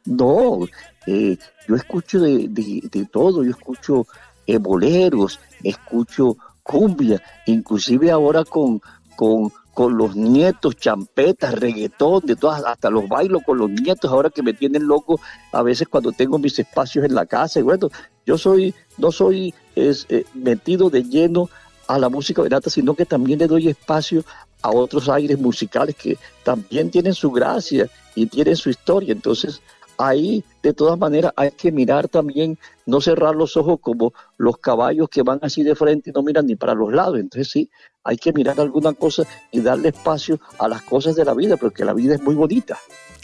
No, 0.07 0.61
eh, 1.07 1.39
yo 1.67 1.77
escucho 1.77 2.21
de, 2.21 2.49
de, 2.49 3.07
todo, 3.07 3.43
yo 3.43 3.51
escucho 3.51 4.07
eh, 4.47 4.59
boleros, 4.59 5.41
escucho 5.63 6.37
cumbia, 6.63 7.23
inclusive 7.47 8.11
ahora 8.11 8.45
con, 8.45 8.83
con, 9.17 9.51
con 9.73 9.97
los 9.97 10.15
nietos, 10.15 10.77
champetas, 10.77 11.55
reggaetón, 11.55 12.25
de 12.25 12.37
todas, 12.37 12.65
hasta 12.65 12.91
los 12.91 13.09
bailos 13.09 13.43
con 13.45 13.59
los 13.59 13.71
nietos, 13.71 14.11
ahora 14.11 14.31
que 14.31 14.43
me 14.43 14.53
tienen 14.53 14.87
loco 14.87 15.21
a 15.53 15.63
veces 15.63 15.89
cuando 15.89 16.13
tengo 16.13 16.39
mis 16.39 16.59
espacios 16.59 17.05
en 17.05 17.15
la 17.15 17.27
casa. 17.27 17.61
Y 17.61 17.63
bueno, 17.63 17.89
yo 18.27 18.39
soy, 18.39 18.75
no 18.99 19.11
soy 19.11 19.55
es, 19.75 20.07
eh, 20.11 20.25
metido 20.35 20.91
de 20.91 21.03
lleno 21.03 21.49
a 21.87 21.99
la 21.99 22.09
música 22.09 22.43
verata, 22.43 22.71
sino 22.71 22.95
que 22.95 23.05
también 23.05 23.39
le 23.39 23.47
doy 23.47 23.69
espacio 23.69 24.25
a 24.63 24.71
otros 24.71 25.09
aires 25.09 25.39
musicales 25.39 25.95
que 25.95 26.17
también 26.43 26.91
tienen 26.91 27.13
su 27.13 27.31
gracia 27.31 27.89
y 28.15 28.27
tienen 28.27 28.57
su 28.57 28.71
historia. 28.71 29.13
Entonces, 29.13 29.61
ahí 29.99 30.45
de 30.63 30.73
todas 30.73 30.99
maneras 30.99 31.33
hay 31.37 31.51
que 31.51 31.73
mirar 31.73 32.09
también, 32.09 32.59
no 32.87 33.01
cerrar 33.01 33.35
los 33.35 33.57
ojos 33.57 33.79
como 33.81 34.13
los 34.39 34.59
caballos 34.59 35.09
que 35.09 35.23
van 35.23 35.39
así 35.43 35.63
de 35.63 35.75
frente 35.75 36.11
y 36.11 36.13
no 36.13 36.23
miran 36.23 36.47
ni 36.47 36.57
para 36.57 36.75
los 36.75 36.93
lados. 36.93 37.19
Entonces 37.19 37.51
sí, 37.51 37.71
hay 38.03 38.17
que 38.17 38.33
mirar 38.33 38.61
alguna 38.61 38.93
cosa 38.93 39.25
y 39.51 39.61
darle 39.61 39.89
espacio 39.89 40.41
a 40.59 40.69
las 40.69 40.83
cosas 40.83 41.17
de 41.17 41.25
la 41.25 41.35
vida, 41.35 41.57
porque 41.57 41.85
la 41.85 41.95
vida 41.95 42.15
es 42.15 42.23
muy 42.23 42.35
bonita. 42.35 42.79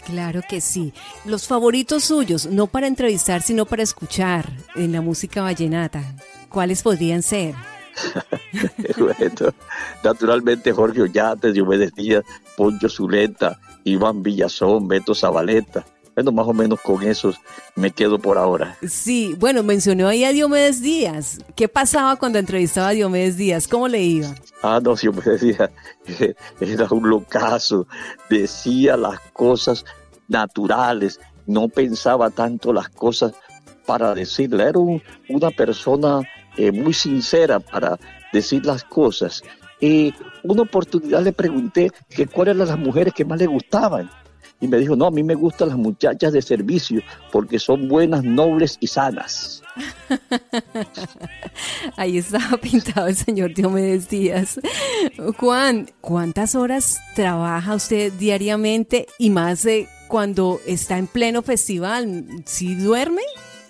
Claro 0.05 0.41
que 0.47 0.61
sí. 0.61 0.93
Los 1.25 1.47
favoritos 1.47 2.05
suyos, 2.05 2.47
no 2.47 2.67
para 2.67 2.87
entrevistar, 2.87 3.41
sino 3.41 3.65
para 3.65 3.83
escuchar 3.83 4.51
en 4.75 4.91
la 4.91 5.01
música 5.01 5.43
vallenata, 5.43 6.03
¿cuáles 6.49 6.81
podrían 6.81 7.21
ser? 7.21 7.53
bueno, 8.97 9.53
naturalmente 10.03 10.71
Jorge 10.71 11.03
Ollate, 11.03 11.51
Diomedes 11.51 11.93
Díaz, 11.93 12.23
Poncho 12.57 12.89
Zuleta, 12.89 13.59
Iván 13.83 14.23
Villazón, 14.23 14.87
Beto 14.87 15.13
Zabaleta, 15.13 15.85
Bueno, 16.15 16.31
más 16.31 16.47
o 16.47 16.53
menos 16.53 16.79
con 16.81 17.01
eso 17.03 17.33
me 17.75 17.91
quedo 17.91 18.19
por 18.19 18.37
ahora. 18.37 18.77
Sí, 18.87 19.35
bueno, 19.39 19.63
mencionó 19.63 20.07
ahí 20.07 20.23
a 20.23 20.31
Diomedes 20.31 20.81
Díaz. 20.81 21.39
¿Qué 21.55 21.67
pasaba 21.67 22.17
cuando 22.17 22.37
entrevistaba 22.37 22.89
a 22.89 22.91
Diomedes 22.91 23.37
Díaz? 23.37 23.67
¿Cómo 23.67 23.87
le 23.87 24.01
iba? 24.01 24.35
Ah, 24.61 24.79
no, 24.83 24.95
Diomedes 24.95 25.41
Díaz 25.41 25.69
era 26.59 26.87
un 26.91 27.09
locazo. 27.09 27.87
Decía 28.29 28.97
las 28.97 29.19
cosas 29.31 29.85
naturales, 30.27 31.19
no 31.45 31.69
pensaba 31.69 32.29
tanto 32.29 32.73
las 32.73 32.89
cosas 32.89 33.33
para 33.85 34.13
decirle. 34.13 34.63
Era 34.63 34.79
una 35.29 35.49
persona 35.51 36.21
eh, 36.57 36.71
muy 36.71 36.93
sincera 36.93 37.59
para 37.59 37.97
decir 38.33 38.65
las 38.65 38.83
cosas. 38.83 39.43
Y 39.79 40.13
una 40.43 40.63
oportunidad 40.63 41.23
le 41.23 41.31
pregunté 41.31 41.91
que 42.09 42.27
cuáles 42.27 42.55
eran 42.55 42.67
las 42.67 42.79
mujeres 42.79 43.13
que 43.13 43.25
más 43.25 43.39
le 43.39 43.47
gustaban. 43.47 44.09
Y 44.61 44.67
me 44.67 44.77
dijo, 44.77 44.95
no, 44.95 45.07
a 45.07 45.11
mí 45.11 45.23
me 45.23 45.33
gustan 45.33 45.69
las 45.69 45.77
muchachas 45.77 46.33
de 46.33 46.41
servicio 46.41 47.01
porque 47.31 47.59
son 47.59 47.87
buenas, 47.87 48.23
nobles 48.23 48.77
y 48.79 48.87
sanas. 48.87 49.63
Ahí 51.97 52.19
estaba 52.19 52.57
pintado 52.57 53.07
el 53.07 53.15
señor 53.15 53.53
Diomedes 53.53 54.07
Díaz. 54.07 54.59
Juan, 55.37 55.89
¿cuántas 55.99 56.53
horas 56.55 56.99
trabaja 57.15 57.75
usted 57.75 58.13
diariamente 58.13 59.07
y 59.17 59.31
más 59.31 59.67
cuando 60.07 60.59
está 60.65 60.97
en 60.97 61.07
pleno 61.07 61.41
festival? 61.41 62.25
¿Sí 62.45 62.75
duerme? 62.75 63.21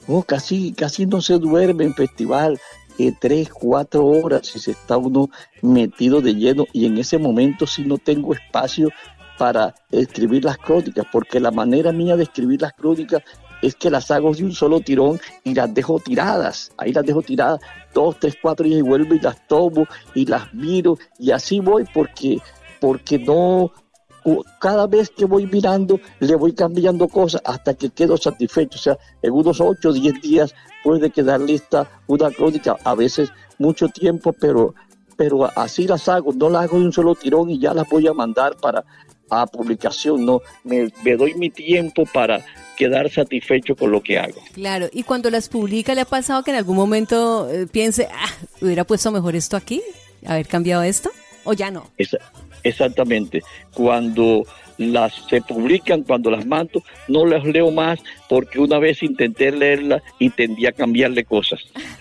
Oh, 0.08 0.24
casi, 0.24 0.74
casi 0.74 1.06
no 1.06 1.22
se 1.22 1.38
duerme 1.38 1.86
en 1.86 1.94
festival. 1.94 2.60
Eh, 3.00 3.14
tres, 3.20 3.50
cuatro 3.50 4.06
horas 4.06 4.56
y 4.56 4.60
se 4.60 4.72
está 4.72 4.98
uno 4.98 5.30
metido 5.62 6.22
de 6.22 6.36
lleno 6.36 6.66
y 6.74 6.86
en 6.86 6.98
ese 6.98 7.18
momento 7.18 7.66
si 7.66 7.84
no 7.84 7.98
tengo 7.98 8.34
espacio 8.34 8.90
para 9.42 9.74
escribir 9.90 10.46
las 10.46 10.60
crónicas, 10.60 11.04
porque 11.12 11.40
la 11.40 11.50
manera 11.50 11.92
mía 11.92 12.16
de 12.16 12.22
escribir 12.22 12.62
las 12.62 12.74
crónicas 12.74 13.24
es 13.64 13.74
que 13.74 13.90
las 13.90 14.12
hago 14.12 14.36
de 14.36 14.44
un 14.44 14.52
solo 14.52 14.82
tirón 14.82 15.20
y 15.44 15.56
las 15.56 15.74
dejo 15.74 16.00
tiradas. 16.00 16.72
Ahí 16.78 16.94
las 16.94 17.04
dejo 17.04 17.24
tiradas 17.24 17.60
dos, 17.92 18.20
tres, 18.20 18.38
cuatro 18.40 18.68
días 18.68 18.78
y 18.78 18.84
vuelvo 18.84 19.16
y 19.16 19.20
las 19.20 19.48
tomo 19.48 19.88
y 20.14 20.28
las 20.28 20.54
miro 20.54 21.00
y 21.18 21.32
así 21.32 21.60
voy 21.60 21.86
porque, 21.92 22.38
porque 22.80 23.18
no, 23.18 23.72
cada 24.60 24.86
vez 24.86 25.10
que 25.10 25.26
voy 25.26 25.48
mirando 25.48 26.00
le 26.20 26.36
voy 26.36 26.54
cambiando 26.54 27.08
cosas 27.08 27.42
hasta 27.44 27.74
que 27.74 27.90
quedo 27.90 28.18
satisfecho. 28.18 28.78
O 28.78 28.82
sea, 28.82 28.98
en 29.24 29.32
unos 29.32 29.60
ocho 29.60 29.90
o 29.90 29.94
diez 29.94 30.22
días 30.22 30.54
puede 30.84 31.10
quedar 31.10 31.42
lista 31.42 31.90
una 32.06 32.30
crónica, 32.30 32.78
a 32.84 32.94
veces 32.94 33.32
mucho 33.58 33.88
tiempo, 33.88 34.34
pero, 34.34 34.76
pero 35.18 35.50
así 35.56 35.88
las 35.88 36.08
hago, 36.10 36.32
no 36.32 36.48
las 36.48 36.66
hago 36.66 36.78
de 36.78 36.86
un 36.86 36.94
solo 36.94 37.16
tirón 37.16 37.50
y 37.50 37.58
ya 37.58 37.74
las 37.74 37.90
voy 37.90 38.06
a 38.08 38.14
mandar 38.14 38.56
para 38.58 38.86
a 39.32 39.48
publicación, 39.48 40.26
no, 40.26 40.42
me, 40.64 41.16
doy 41.16 41.34
mi 41.36 41.50
tiempo 41.50 42.06
para 42.06 42.44
quedar 42.78 43.10
satisfecho 43.10 43.76
con 43.76 43.92
lo 43.92 44.02
que 44.02 44.20
hago. 44.20 44.42
Claro, 44.54 44.90
y 44.92 45.04
cuando 45.04 45.30
las 45.30 45.48
publica, 45.48 45.96
¿le 45.96 46.02
ha 46.02 46.06
pasado 46.06 46.44
que 46.44 46.52
en 46.52 46.58
algún 46.58 46.76
momento 46.76 47.50
eh, 47.50 47.68
piense, 47.72 48.10
ah, 48.12 48.30
hubiera 48.62 48.84
puesto 48.84 49.12
mejor 49.12 49.36
esto 49.36 49.56
aquí, 49.56 49.82
haber 50.26 50.48
cambiado 50.48 50.84
esto, 50.84 51.10
o 51.44 51.54
ya 51.54 51.72
no? 51.72 51.90
exactamente, 52.64 53.42
cuando 53.74 54.46
las 54.78 55.14
se 55.30 55.42
publican, 55.42 56.04
cuando 56.04 56.30
las 56.30 56.46
mando, 56.46 56.84
no 57.08 57.26
las 57.26 57.44
leo 57.46 57.72
más 57.72 58.00
porque 58.28 58.60
una 58.60 58.80
vez 58.80 59.02
intenté 59.04 59.52
leerlas 59.52 60.02
y 60.20 60.30
tendía 60.30 60.70
a 60.70 60.74
cambiarle 60.74 61.24
cosas. 61.24 61.60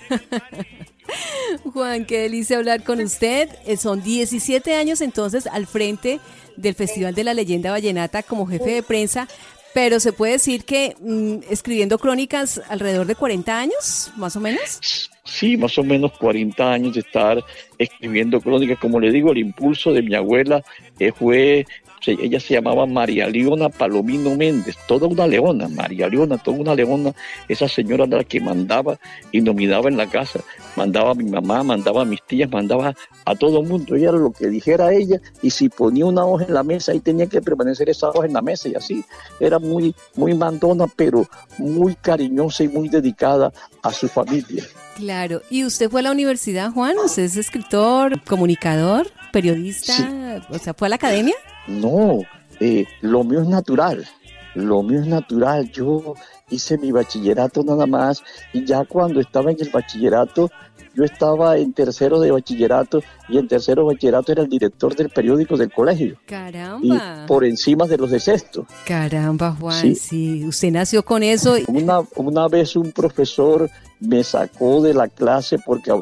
Juan, 1.72 2.04
qué 2.04 2.20
delicia 2.20 2.58
hablar 2.58 2.84
con 2.84 3.00
usted. 3.00 3.48
Eh, 3.66 3.76
son 3.76 4.02
17 4.02 4.74
años 4.74 5.00
entonces 5.00 5.46
al 5.46 5.66
frente 5.66 6.20
del 6.56 6.74
Festival 6.74 7.14
de 7.14 7.24
la 7.24 7.34
Leyenda 7.34 7.70
Vallenata 7.70 8.22
como 8.22 8.46
jefe 8.46 8.70
de 8.70 8.82
prensa, 8.82 9.28
pero 9.72 10.00
se 10.00 10.12
puede 10.12 10.32
decir 10.32 10.64
que 10.64 10.94
mm, 11.00 11.50
escribiendo 11.50 11.98
crónicas 11.98 12.60
alrededor 12.68 13.06
de 13.06 13.14
40 13.14 13.58
años, 13.58 14.12
más 14.16 14.36
o 14.36 14.40
menos. 14.40 15.08
Sí, 15.24 15.56
más 15.56 15.78
o 15.78 15.84
menos 15.84 16.12
40 16.18 16.72
años 16.72 16.94
de 16.94 17.00
estar 17.00 17.42
escribiendo 17.78 18.40
crónicas. 18.40 18.78
Como 18.78 18.98
le 18.98 19.12
digo, 19.12 19.32
el 19.32 19.38
impulso 19.38 19.92
de 19.92 20.02
mi 20.02 20.14
abuela 20.14 20.62
eh, 20.98 21.12
fue 21.12 21.66
ella 22.06 22.40
se 22.40 22.54
llamaba 22.54 22.86
María 22.86 23.28
Leona 23.28 23.68
Palomino 23.68 24.34
Méndez, 24.36 24.76
toda 24.86 25.06
una 25.06 25.26
leona, 25.26 25.68
María 25.68 26.08
Leona, 26.08 26.38
toda 26.38 26.58
una 26.58 26.74
leona, 26.74 27.12
esa 27.48 27.68
señora 27.68 28.06
la 28.06 28.24
que 28.24 28.40
mandaba 28.40 28.98
y 29.32 29.40
nominaba 29.40 29.88
en 29.88 29.96
la 29.96 30.08
casa, 30.08 30.40
mandaba 30.76 31.10
a 31.10 31.14
mi 31.14 31.24
mamá, 31.24 31.62
mandaba 31.62 32.02
a 32.02 32.04
mis 32.04 32.22
tías, 32.22 32.50
mandaba 32.50 32.94
a 33.24 33.34
todo 33.34 33.60
el 33.60 33.68
mundo, 33.68 33.94
ella 33.94 34.08
era 34.10 34.18
lo 34.18 34.32
que 34.32 34.48
dijera 34.48 34.92
ella, 34.92 35.20
y 35.42 35.50
si 35.50 35.68
ponía 35.68 36.06
una 36.06 36.24
hoja 36.24 36.44
en 36.44 36.54
la 36.54 36.62
mesa, 36.62 36.92
ahí 36.92 37.00
tenía 37.00 37.26
que 37.26 37.42
permanecer 37.42 37.90
esa 37.90 38.08
hoja 38.10 38.26
en 38.26 38.32
la 38.32 38.42
mesa, 38.42 38.68
y 38.68 38.74
así, 38.74 39.04
era 39.38 39.58
muy, 39.58 39.94
muy 40.16 40.34
mandona, 40.34 40.86
pero 40.86 41.26
muy 41.58 41.94
cariñosa 41.96 42.64
y 42.64 42.68
muy 42.68 42.88
dedicada 42.88 43.52
a 43.82 43.92
su 43.92 44.08
familia. 44.08 44.64
Claro, 44.96 45.42
¿y 45.50 45.64
usted 45.64 45.90
fue 45.90 46.00
a 46.00 46.04
la 46.04 46.12
universidad, 46.12 46.72
Juan? 46.72 46.96
¿Usted 46.98 47.22
es 47.22 47.36
escritor, 47.36 48.22
comunicador, 48.24 49.06
periodista? 49.30 50.42
O 50.50 50.58
sea, 50.58 50.74
¿fue 50.74 50.88
a 50.88 50.90
la 50.90 50.96
academia? 50.96 51.34
No, 51.66 52.20
eh, 52.60 52.84
lo 53.00 53.24
mío 53.24 53.42
es 53.42 53.48
natural, 53.48 54.06
lo 54.54 54.82
mío 54.82 55.00
es 55.00 55.06
natural. 55.06 55.70
Yo 55.70 56.14
hice 56.50 56.78
mi 56.78 56.92
bachillerato 56.92 57.62
nada 57.62 57.86
más 57.86 58.22
y 58.52 58.64
ya 58.64 58.84
cuando 58.84 59.20
estaba 59.20 59.50
en 59.50 59.56
el 59.60 59.70
bachillerato, 59.70 60.50
yo 60.94 61.04
estaba 61.04 61.56
en 61.56 61.72
tercero 61.72 62.18
de 62.18 62.32
bachillerato 62.32 63.00
y 63.28 63.38
en 63.38 63.46
tercero 63.46 63.82
de 63.82 63.94
bachillerato 63.94 64.32
era 64.32 64.42
el 64.42 64.48
director 64.48 64.94
del 64.96 65.08
periódico 65.08 65.56
del 65.56 65.72
colegio. 65.72 66.16
Caramba. 66.26 66.80
Y 66.82 67.26
por 67.28 67.44
encima 67.44 67.86
de 67.86 67.96
los 67.96 68.10
de 68.10 68.18
sexto. 68.18 68.66
Caramba, 68.84 69.56
Juan, 69.58 69.94
sí. 69.94 70.44
Usted 70.44 70.72
nació 70.72 71.04
con 71.04 71.22
eso. 71.22 71.56
Una, 71.68 72.00
una 72.16 72.48
vez 72.48 72.74
un 72.74 72.90
profesor 72.90 73.70
me 74.00 74.24
sacó 74.24 74.82
de 74.82 74.94
la 74.94 75.08
clase 75.08 75.58
porque 75.64 75.92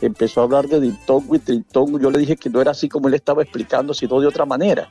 empezó 0.00 0.40
a 0.40 0.44
hablar 0.44 0.66
de 0.68 0.80
diptongo 0.80 1.34
y 1.34 1.38
tritongo. 1.38 1.98
Yo 1.98 2.10
le 2.10 2.18
dije 2.18 2.36
que 2.36 2.50
no 2.50 2.60
era 2.60 2.72
así 2.72 2.88
como 2.88 3.08
él 3.08 3.14
estaba 3.14 3.42
explicando, 3.42 3.94
sino 3.94 4.20
de 4.20 4.26
otra 4.26 4.44
manera 4.44 4.88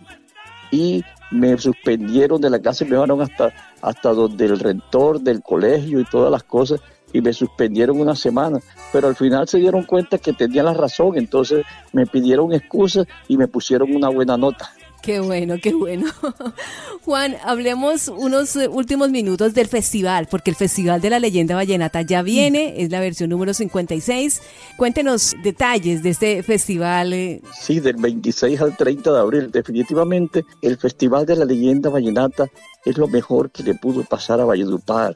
y 0.71 1.03
me 1.31 1.57
suspendieron 1.57 2.41
de 2.41 2.49
la 2.49 2.59
clase, 2.59 2.85
me 2.85 2.91
llevaron 2.91 3.21
hasta, 3.21 3.53
hasta 3.81 4.13
donde 4.13 4.45
el 4.45 4.59
rector 4.59 5.21
del 5.21 5.41
colegio 5.41 5.99
y 5.99 6.05
todas 6.05 6.31
las 6.31 6.43
cosas 6.43 6.81
y 7.13 7.21
me 7.21 7.31
suspendieron 7.31 7.99
una 7.99 8.15
semana, 8.15 8.59
pero 8.91 9.07
al 9.07 9.15
final 9.15 9.47
se 9.47 9.57
dieron 9.57 9.83
cuenta 9.83 10.17
que 10.17 10.33
tenía 10.33 10.63
la 10.63 10.73
razón, 10.73 11.17
entonces 11.17 11.65
me 11.93 12.05
pidieron 12.05 12.51
excusas 12.51 13.07
y 13.29 13.37
me 13.37 13.47
pusieron 13.47 13.95
una 13.95 14.09
buena 14.09 14.35
nota. 14.35 14.71
Qué 15.05 15.19
bueno, 15.19 15.57
qué 15.61 15.71
bueno. 15.71 16.11
Juan, 17.05 17.35
hablemos 17.43 18.07
unos 18.07 18.55
eh, 18.55 18.67
últimos 18.67 19.11
minutos 19.11 19.53
del 19.53 19.67
festival, 19.67 20.27
porque 20.31 20.49
el 20.49 20.55
Festival 20.55 20.99
de 20.99 21.11
la 21.11 21.19
Leyenda 21.19 21.53
Vallenata 21.53 22.01
ya 22.01 22.23
viene, 22.23 22.81
es 22.81 22.89
la 22.89 22.99
versión 22.99 23.29
número 23.29 23.53
56. 23.53 24.41
Cuéntenos 24.77 25.35
detalles 25.43 26.01
de 26.01 26.09
este 26.09 26.41
festival. 26.41 27.13
Eh. 27.13 27.43
Sí, 27.53 27.79
del 27.81 27.97
26 27.97 28.59
al 28.59 28.75
30 28.75 29.13
de 29.13 29.19
abril. 29.19 29.51
Definitivamente, 29.51 30.43
el 30.63 30.75
Festival 30.77 31.27
de 31.27 31.35
la 31.35 31.45
Leyenda 31.45 31.91
Vallenata 31.91 32.47
es 32.83 32.97
lo 32.97 33.07
mejor 33.07 33.51
que 33.51 33.61
le 33.61 33.75
pudo 33.75 34.03
pasar 34.05 34.41
a 34.41 34.45
Valledupar. 34.45 35.15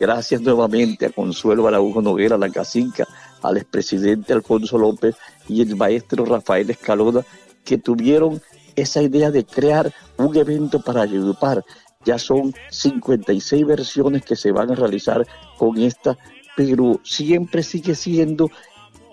Gracias 0.00 0.40
nuevamente 0.40 1.04
a 1.04 1.10
Consuelo 1.10 1.68
Araújo 1.68 2.00
Noguera, 2.00 2.38
la 2.38 2.48
cacica, 2.48 3.06
al 3.42 3.58
expresidente 3.58 4.32
Alfonso 4.32 4.78
López 4.78 5.14
y 5.46 5.60
el 5.60 5.76
maestro 5.76 6.24
Rafael 6.24 6.70
Escalona, 6.70 7.20
que 7.66 7.76
tuvieron 7.76 8.40
esa 8.76 9.02
idea 9.02 9.30
de 9.30 9.44
crear 9.44 9.92
un 10.18 10.36
evento 10.36 10.80
para 10.80 11.02
ayudar. 11.02 11.64
Ya 12.04 12.18
son 12.18 12.54
56 12.70 13.66
versiones 13.66 14.24
que 14.24 14.36
se 14.36 14.52
van 14.52 14.70
a 14.70 14.74
realizar 14.74 15.26
con 15.58 15.78
esta, 15.78 16.16
pero 16.56 17.00
siempre 17.02 17.62
sigue 17.62 17.94
siendo 17.94 18.50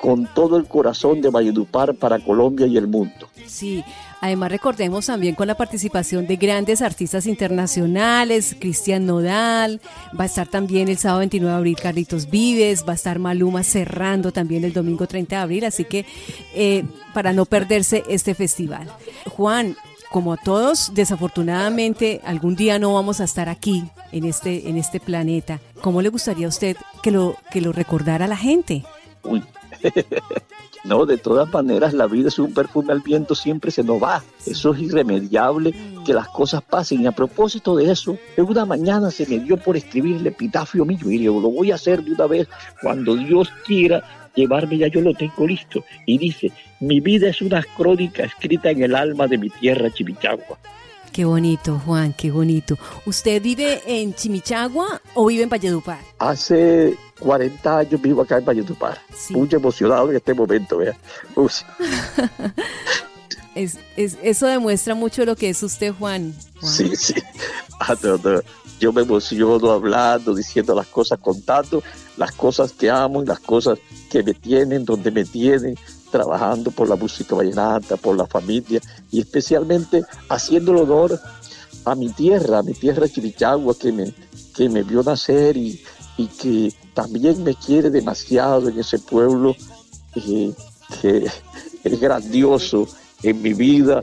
con 0.00 0.26
todo 0.34 0.56
el 0.56 0.66
corazón 0.66 1.20
de 1.20 1.30
Valledupar 1.30 1.94
para 1.94 2.18
Colombia 2.18 2.66
y 2.66 2.76
el 2.76 2.88
mundo. 2.88 3.28
Sí, 3.46 3.84
además 4.20 4.50
recordemos 4.50 5.06
también 5.06 5.34
con 5.34 5.46
la 5.46 5.56
participación 5.56 6.26
de 6.26 6.36
grandes 6.36 6.80
artistas 6.80 7.26
internacionales, 7.26 8.56
Cristian 8.58 9.04
Nodal, 9.04 9.80
va 10.18 10.24
a 10.24 10.26
estar 10.26 10.48
también 10.48 10.88
el 10.88 10.96
sábado 10.96 11.18
29 11.18 11.52
de 11.52 11.58
abril 11.58 11.76
Carlitos 11.76 12.30
Vives, 12.30 12.84
va 12.88 12.92
a 12.92 12.94
estar 12.94 13.18
Maluma 13.18 13.62
cerrando 13.62 14.32
también 14.32 14.64
el 14.64 14.72
domingo 14.72 15.06
30 15.06 15.36
de 15.36 15.42
abril, 15.42 15.64
así 15.64 15.84
que 15.84 16.06
eh, 16.54 16.84
para 17.12 17.32
no 17.32 17.44
perderse 17.44 18.02
este 18.08 18.34
festival. 18.34 18.88
Juan, 19.28 19.76
como 20.10 20.32
a 20.32 20.38
todos, 20.38 20.92
desafortunadamente 20.94 22.20
algún 22.24 22.56
día 22.56 22.78
no 22.78 22.94
vamos 22.94 23.20
a 23.20 23.24
estar 23.24 23.48
aquí 23.48 23.84
en 24.12 24.24
este, 24.24 24.68
en 24.70 24.78
este 24.78 24.98
planeta. 24.98 25.60
¿Cómo 25.82 26.00
le 26.00 26.08
gustaría 26.08 26.46
a 26.46 26.48
usted 26.48 26.76
que 27.02 27.10
lo, 27.10 27.36
que 27.50 27.60
lo 27.60 27.72
recordara 27.72 28.26
la 28.26 28.36
gente? 28.36 28.82
Uy. 29.22 29.42
no, 30.84 31.06
de 31.06 31.18
todas 31.18 31.52
maneras, 31.52 31.92
la 31.94 32.06
vida 32.06 32.28
es 32.28 32.38
un 32.38 32.52
perfume 32.52 32.92
al 32.92 33.00
viento, 33.00 33.34
siempre 33.34 33.70
se 33.70 33.82
nos 33.82 34.02
va. 34.02 34.22
Eso 34.46 34.74
es 34.74 34.80
irremediable 34.80 35.74
que 36.04 36.14
las 36.14 36.28
cosas 36.28 36.62
pasen. 36.62 37.02
Y 37.02 37.06
a 37.06 37.12
propósito 37.12 37.76
de 37.76 37.90
eso, 37.90 38.16
en 38.36 38.44
una 38.44 38.64
mañana 38.64 39.10
se 39.10 39.26
me 39.26 39.38
dio 39.38 39.56
por 39.56 39.76
escribir 39.76 40.16
el 40.16 40.26
epitafio 40.26 40.84
mío 40.84 41.10
y 41.10 41.18
lo 41.18 41.34
voy 41.34 41.72
a 41.72 41.76
hacer 41.76 42.02
de 42.02 42.12
una 42.12 42.26
vez 42.26 42.48
cuando 42.80 43.16
Dios 43.16 43.50
quiera 43.66 44.02
llevarme, 44.34 44.78
ya 44.78 44.88
yo 44.88 45.00
lo 45.00 45.14
tengo 45.14 45.46
listo. 45.46 45.84
Y 46.06 46.18
dice, 46.18 46.52
mi 46.80 47.00
vida 47.00 47.28
es 47.28 47.42
una 47.42 47.62
crónica 47.62 48.24
escrita 48.24 48.70
en 48.70 48.82
el 48.82 48.94
alma 48.94 49.26
de 49.26 49.38
mi 49.38 49.50
tierra, 49.50 49.90
Chimichagua. 49.90 50.58
Qué 51.12 51.24
bonito, 51.24 51.80
Juan, 51.84 52.12
qué 52.12 52.30
bonito. 52.30 52.78
¿Usted 53.04 53.42
vive 53.42 53.82
en 53.84 54.14
Chimichagua 54.14 55.00
o 55.14 55.26
vive 55.26 55.42
en 55.42 55.48
Valledupar? 55.48 55.98
Hace 56.18 56.96
40 57.18 57.78
años 57.78 58.00
vivo 58.00 58.22
acá 58.22 58.38
en 58.38 58.44
Valledupar. 58.44 58.98
Muy 59.30 59.48
emocionado 59.50 60.10
en 60.10 60.16
este 60.16 60.34
momento, 60.34 60.78
vea. 60.78 60.96
es, 63.54 63.78
es, 63.96 64.18
eso 64.22 64.46
demuestra 64.46 64.94
mucho 64.94 65.24
lo 65.24 65.34
que 65.34 65.50
es 65.50 65.62
usted, 65.62 65.92
Juan. 65.92 66.32
Sí, 66.62 66.94
sí. 66.94 67.14
Ah, 67.80 67.96
yo 68.78 68.92
me 68.92 69.02
emociono 69.02 69.70
hablando, 69.70 70.34
diciendo 70.34 70.74
las 70.74 70.86
cosas, 70.86 71.18
contando 71.18 71.82
las 72.16 72.32
cosas 72.32 72.72
que 72.72 72.88
amo 72.88 73.22
y 73.22 73.26
las 73.26 73.40
cosas 73.40 73.78
que 74.10 74.22
me 74.22 74.34
tienen, 74.34 74.84
donde 74.84 75.10
me 75.10 75.24
tienen, 75.24 75.76
trabajando 76.10 76.70
por 76.70 76.88
la 76.88 76.96
música 76.96 77.34
vallenata, 77.34 77.96
por 77.96 78.16
la 78.16 78.26
familia 78.26 78.80
y 79.10 79.20
especialmente 79.20 80.02
haciendo 80.28 80.72
el 80.72 80.78
honor 80.78 81.20
a 81.84 81.94
mi 81.94 82.10
tierra, 82.10 82.58
a 82.58 82.62
mi 82.62 82.74
tierra 82.74 83.08
Chirichagua 83.08 83.74
que 83.74 83.92
me, 83.92 84.12
que 84.54 84.68
me 84.68 84.82
vio 84.82 85.02
nacer 85.02 85.56
y, 85.56 85.82
y 86.16 86.26
que 86.26 86.74
también 86.94 87.42
me 87.42 87.54
quiere 87.54 87.90
demasiado 87.90 88.68
en 88.68 88.78
ese 88.78 88.98
pueblo 88.98 89.56
eh, 90.14 90.52
que 91.00 91.26
es 91.84 92.00
grandioso 92.00 92.86
en 93.22 93.40
mi 93.42 93.54
vida. 93.54 94.02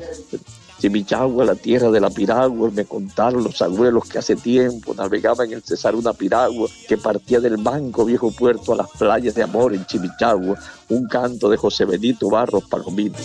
Chimichagua, 0.79 1.45
la 1.45 1.55
tierra 1.55 1.89
de 1.89 1.99
la 1.99 2.09
piragua, 2.09 2.69
me 2.71 2.85
contaron 2.85 3.43
los 3.43 3.61
abuelos 3.61 4.07
que 4.07 4.19
hace 4.19 4.35
tiempo 4.35 4.93
navegaban 4.93 5.47
en 5.47 5.53
el 5.53 5.63
Cesar 5.63 5.95
una 5.95 6.13
piragua 6.13 6.69
que 6.87 6.97
partía 6.97 7.39
del 7.39 7.57
banco 7.57 8.05
viejo 8.05 8.31
puerto 8.31 8.73
a 8.73 8.77
las 8.77 8.89
playas 8.91 9.35
de 9.35 9.43
amor 9.43 9.73
en 9.73 9.85
Chimichagua, 9.85 10.57
un 10.89 11.07
canto 11.07 11.49
de 11.49 11.57
José 11.57 11.85
Benito 11.85 12.29
Barros 12.29 12.65
Palomino. 12.65 13.15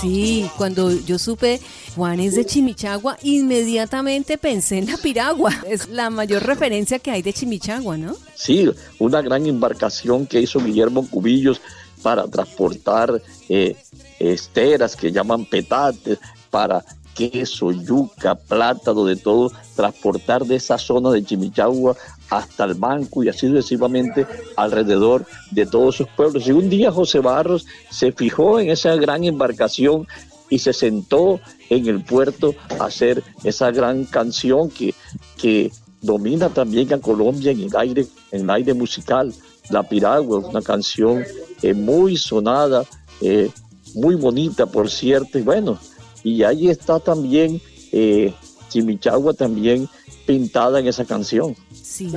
Sí, 0.00 0.48
cuando 0.56 0.90
yo 0.90 1.18
supe 1.18 1.60
Juan 1.96 2.20
es 2.20 2.34
de 2.34 2.46
Chimichagua, 2.46 3.16
inmediatamente 3.22 4.38
pensé 4.38 4.78
en 4.78 4.86
la 4.86 4.96
piragua. 4.96 5.52
Es 5.66 5.88
la 5.88 6.10
mayor 6.10 6.44
referencia 6.44 6.98
que 6.98 7.10
hay 7.10 7.22
de 7.22 7.32
Chimichagua, 7.32 7.96
¿no? 7.96 8.16
Sí, 8.34 8.70
una 8.98 9.20
gran 9.22 9.46
embarcación 9.46 10.26
que 10.26 10.40
hizo 10.40 10.60
Guillermo 10.60 11.06
Cubillos 11.08 11.60
para 12.02 12.26
transportar 12.28 13.20
eh, 13.48 13.76
esteras 14.18 14.96
que 14.96 15.12
llaman 15.12 15.44
petates, 15.44 16.18
para 16.50 16.84
queso, 17.14 17.70
yuca, 17.72 18.34
plátano, 18.34 19.04
de 19.04 19.16
todo, 19.16 19.52
transportar 19.76 20.44
de 20.44 20.56
esa 20.56 20.78
zona 20.78 21.10
de 21.10 21.24
Chimichagua 21.24 21.96
hasta 22.30 22.64
el 22.64 22.74
banco 22.74 23.22
y 23.22 23.28
así 23.28 23.48
sucesivamente 23.48 24.26
alrededor 24.56 25.26
de 25.50 25.66
todos 25.66 25.96
sus 25.96 26.08
pueblos. 26.08 26.46
Y 26.46 26.52
un 26.52 26.70
día 26.70 26.92
José 26.92 27.20
Barros 27.20 27.66
se 27.90 28.12
fijó 28.12 28.60
en 28.60 28.70
esa 28.70 28.94
gran 28.96 29.24
embarcación 29.24 30.06
y 30.48 30.58
se 30.58 30.72
sentó 30.72 31.40
en 31.68 31.86
el 31.86 32.02
puerto 32.02 32.54
a 32.78 32.86
hacer 32.86 33.22
esa 33.44 33.70
gran 33.70 34.04
canción 34.04 34.70
que, 34.70 34.94
que 35.36 35.70
domina 36.00 36.48
también 36.48 36.92
a 36.92 37.00
Colombia 37.00 37.52
en 37.52 37.60
el 37.60 37.76
aire, 37.76 38.06
en 38.32 38.42
el 38.42 38.50
aire 38.50 38.74
musical. 38.74 39.32
La 39.70 39.84
Piragua, 39.84 40.38
una 40.38 40.62
canción 40.62 41.24
eh, 41.62 41.74
muy 41.74 42.16
sonada, 42.16 42.84
eh, 43.20 43.50
muy 43.94 44.16
bonita, 44.16 44.66
por 44.66 44.90
cierto, 44.90 45.38
y 45.38 45.42
bueno, 45.42 45.78
y 46.22 46.42
ahí 46.42 46.68
está 46.68 47.00
también 47.00 47.60
eh, 47.92 48.32
Chimichagua 48.68 49.34
también 49.34 49.88
pintada 50.26 50.78
en 50.78 50.86
esa 50.86 51.04
canción. 51.04 51.56
Sí. 51.82 52.12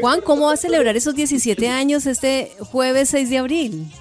Juan, 0.00 0.22
¿cómo 0.22 0.46
va 0.46 0.54
a 0.54 0.56
celebrar 0.56 0.96
esos 0.96 1.14
17 1.14 1.68
años 1.68 2.06
este 2.06 2.56
jueves 2.58 3.10
6 3.10 3.28
de 3.28 3.38
abril? 3.38 3.92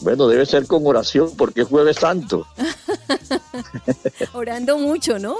Bueno, 0.00 0.26
debe 0.26 0.44
ser 0.46 0.66
con 0.66 0.84
oración 0.86 1.30
porque 1.36 1.62
es 1.62 1.68
jueves 1.68 1.96
santo. 1.96 2.46
Orando 4.32 4.78
mucho, 4.78 5.18
¿no? 5.18 5.36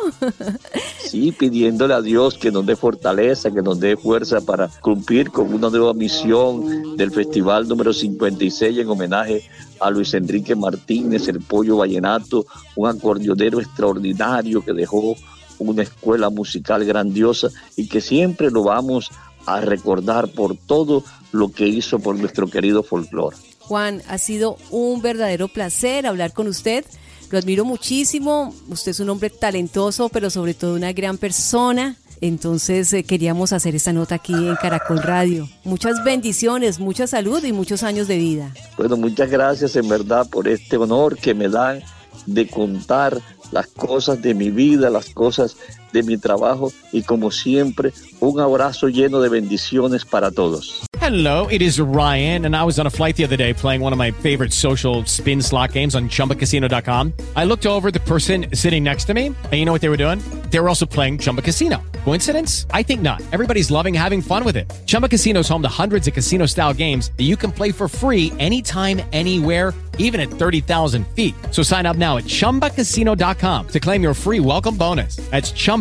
sí, 0.98 1.32
pidiéndole 1.32 1.94
a 1.94 2.00
Dios 2.00 2.38
que 2.38 2.50
nos 2.50 2.66
dé 2.66 2.76
fortaleza, 2.76 3.50
que 3.50 3.62
nos 3.62 3.80
dé 3.80 3.96
fuerza 3.96 4.40
para 4.40 4.68
cumplir 4.80 5.30
con 5.30 5.52
una 5.52 5.70
nueva 5.70 5.94
misión 5.94 6.96
del 6.96 7.10
festival 7.10 7.68
número 7.68 7.92
56 7.92 8.78
en 8.78 8.88
homenaje 8.88 9.48
a 9.80 9.90
Luis 9.90 10.14
Enrique 10.14 10.54
Martínez, 10.54 11.28
el 11.28 11.40
pollo 11.40 11.78
vallenato, 11.78 12.46
un 12.74 12.88
acordeonero 12.88 13.60
extraordinario 13.60 14.64
que 14.64 14.72
dejó 14.72 15.16
una 15.58 15.82
escuela 15.82 16.30
musical 16.30 16.84
grandiosa 16.84 17.48
y 17.76 17.88
que 17.88 18.00
siempre 18.00 18.50
lo 18.50 18.62
vamos 18.62 19.10
a 19.46 19.60
recordar 19.60 20.28
por 20.28 20.56
todo 20.56 21.04
lo 21.32 21.50
que 21.50 21.66
hizo 21.66 21.98
por 21.98 22.16
nuestro 22.16 22.48
querido 22.48 22.82
folclore. 22.82 23.36
Juan, 23.60 24.02
ha 24.08 24.18
sido 24.18 24.58
un 24.70 25.02
verdadero 25.02 25.48
placer 25.48 26.06
hablar 26.06 26.32
con 26.32 26.46
usted. 26.46 26.84
Lo 27.30 27.38
admiro 27.38 27.64
muchísimo. 27.64 28.54
Usted 28.68 28.92
es 28.92 29.00
un 29.00 29.10
hombre 29.10 29.30
talentoso, 29.30 30.08
pero 30.08 30.30
sobre 30.30 30.54
todo 30.54 30.74
una 30.74 30.92
gran 30.92 31.18
persona. 31.18 31.96
Entonces 32.20 32.92
eh, 32.92 33.04
queríamos 33.04 33.52
hacer 33.52 33.74
esta 33.74 33.92
nota 33.92 34.14
aquí 34.16 34.32
en 34.32 34.56
Caracol 34.56 35.02
Radio. 35.02 35.48
Muchas 35.64 36.02
bendiciones, 36.02 36.78
mucha 36.78 37.06
salud 37.06 37.42
y 37.44 37.52
muchos 37.52 37.82
años 37.82 38.08
de 38.08 38.16
vida. 38.16 38.52
Bueno, 38.78 38.96
muchas 38.96 39.30
gracias 39.30 39.76
en 39.76 39.88
verdad 39.88 40.28
por 40.30 40.48
este 40.48 40.76
honor 40.76 41.18
que 41.18 41.34
me 41.34 41.48
dan 41.48 41.82
de 42.26 42.48
contar 42.48 43.20
las 43.52 43.66
cosas 43.66 44.22
de 44.22 44.34
mi 44.34 44.50
vida, 44.50 44.90
las 44.90 45.10
cosas 45.10 45.56
de 45.92 46.02
mi 46.02 46.16
trabajo 46.16 46.72
y 46.92 47.02
como 47.02 47.30
siempre, 47.30 47.92
un 48.20 48.40
abrazo 48.40 48.88
lleno 48.88 49.20
de 49.20 49.28
bendiciones 49.28 50.04
para 50.04 50.30
todos. 50.30 50.82
Hello, 51.00 51.46
it 51.48 51.62
is 51.62 51.78
Ryan 51.78 52.46
and 52.46 52.56
I 52.56 52.64
was 52.64 52.80
on 52.80 52.86
a 52.86 52.90
flight 52.90 53.16
the 53.16 53.24
other 53.24 53.36
day 53.36 53.52
playing 53.52 53.80
one 53.80 53.92
of 53.92 53.98
my 53.98 54.10
favorite 54.10 54.52
social 54.52 55.04
spin 55.04 55.40
slot 55.40 55.72
games 55.72 55.94
on 55.94 56.08
chumbacasino.com. 56.08 57.12
I 57.36 57.44
looked 57.44 57.66
over 57.66 57.90
the 57.90 58.00
person 58.00 58.46
sitting 58.54 58.82
next 58.82 59.04
to 59.04 59.14
me 59.14 59.26
and 59.26 59.52
you 59.52 59.64
know 59.64 59.72
what 59.72 59.82
they 59.82 59.88
were 59.88 59.96
doing? 59.96 60.18
They 60.50 60.58
were 60.58 60.68
also 60.68 60.86
playing 60.86 61.18
Chumba 61.18 61.42
Casino. 61.42 61.82
Coincidence? 62.04 62.66
I 62.70 62.82
think 62.82 63.02
not. 63.02 63.22
Everybody's 63.32 63.70
loving 63.70 63.94
having 63.94 64.22
fun 64.22 64.44
with 64.44 64.56
it. 64.56 64.72
Chumba 64.86 65.08
Casino 65.08 65.40
is 65.40 65.48
home 65.48 65.62
to 65.62 65.68
hundreds 65.68 66.08
of 66.08 66.14
casino-style 66.14 66.74
games 66.74 67.12
that 67.18 67.24
you 67.24 67.36
can 67.36 67.52
play 67.52 67.72
for 67.72 67.88
free 67.88 68.32
anytime 68.38 69.00
anywhere 69.12 69.74
even 69.98 70.20
at 70.20 70.28
30,000 70.28 71.06
feet. 71.08 71.34
So 71.50 71.62
sign 71.62 71.86
up 71.86 71.96
now 71.96 72.16
at 72.16 72.24
ChumbaCasino.com 72.24 73.68
to 73.68 73.80
claim 73.80 74.02
your 74.02 74.14
free 74.14 74.40
welcome 74.40 74.76
bonus. 74.76 75.16
That's 75.30 75.52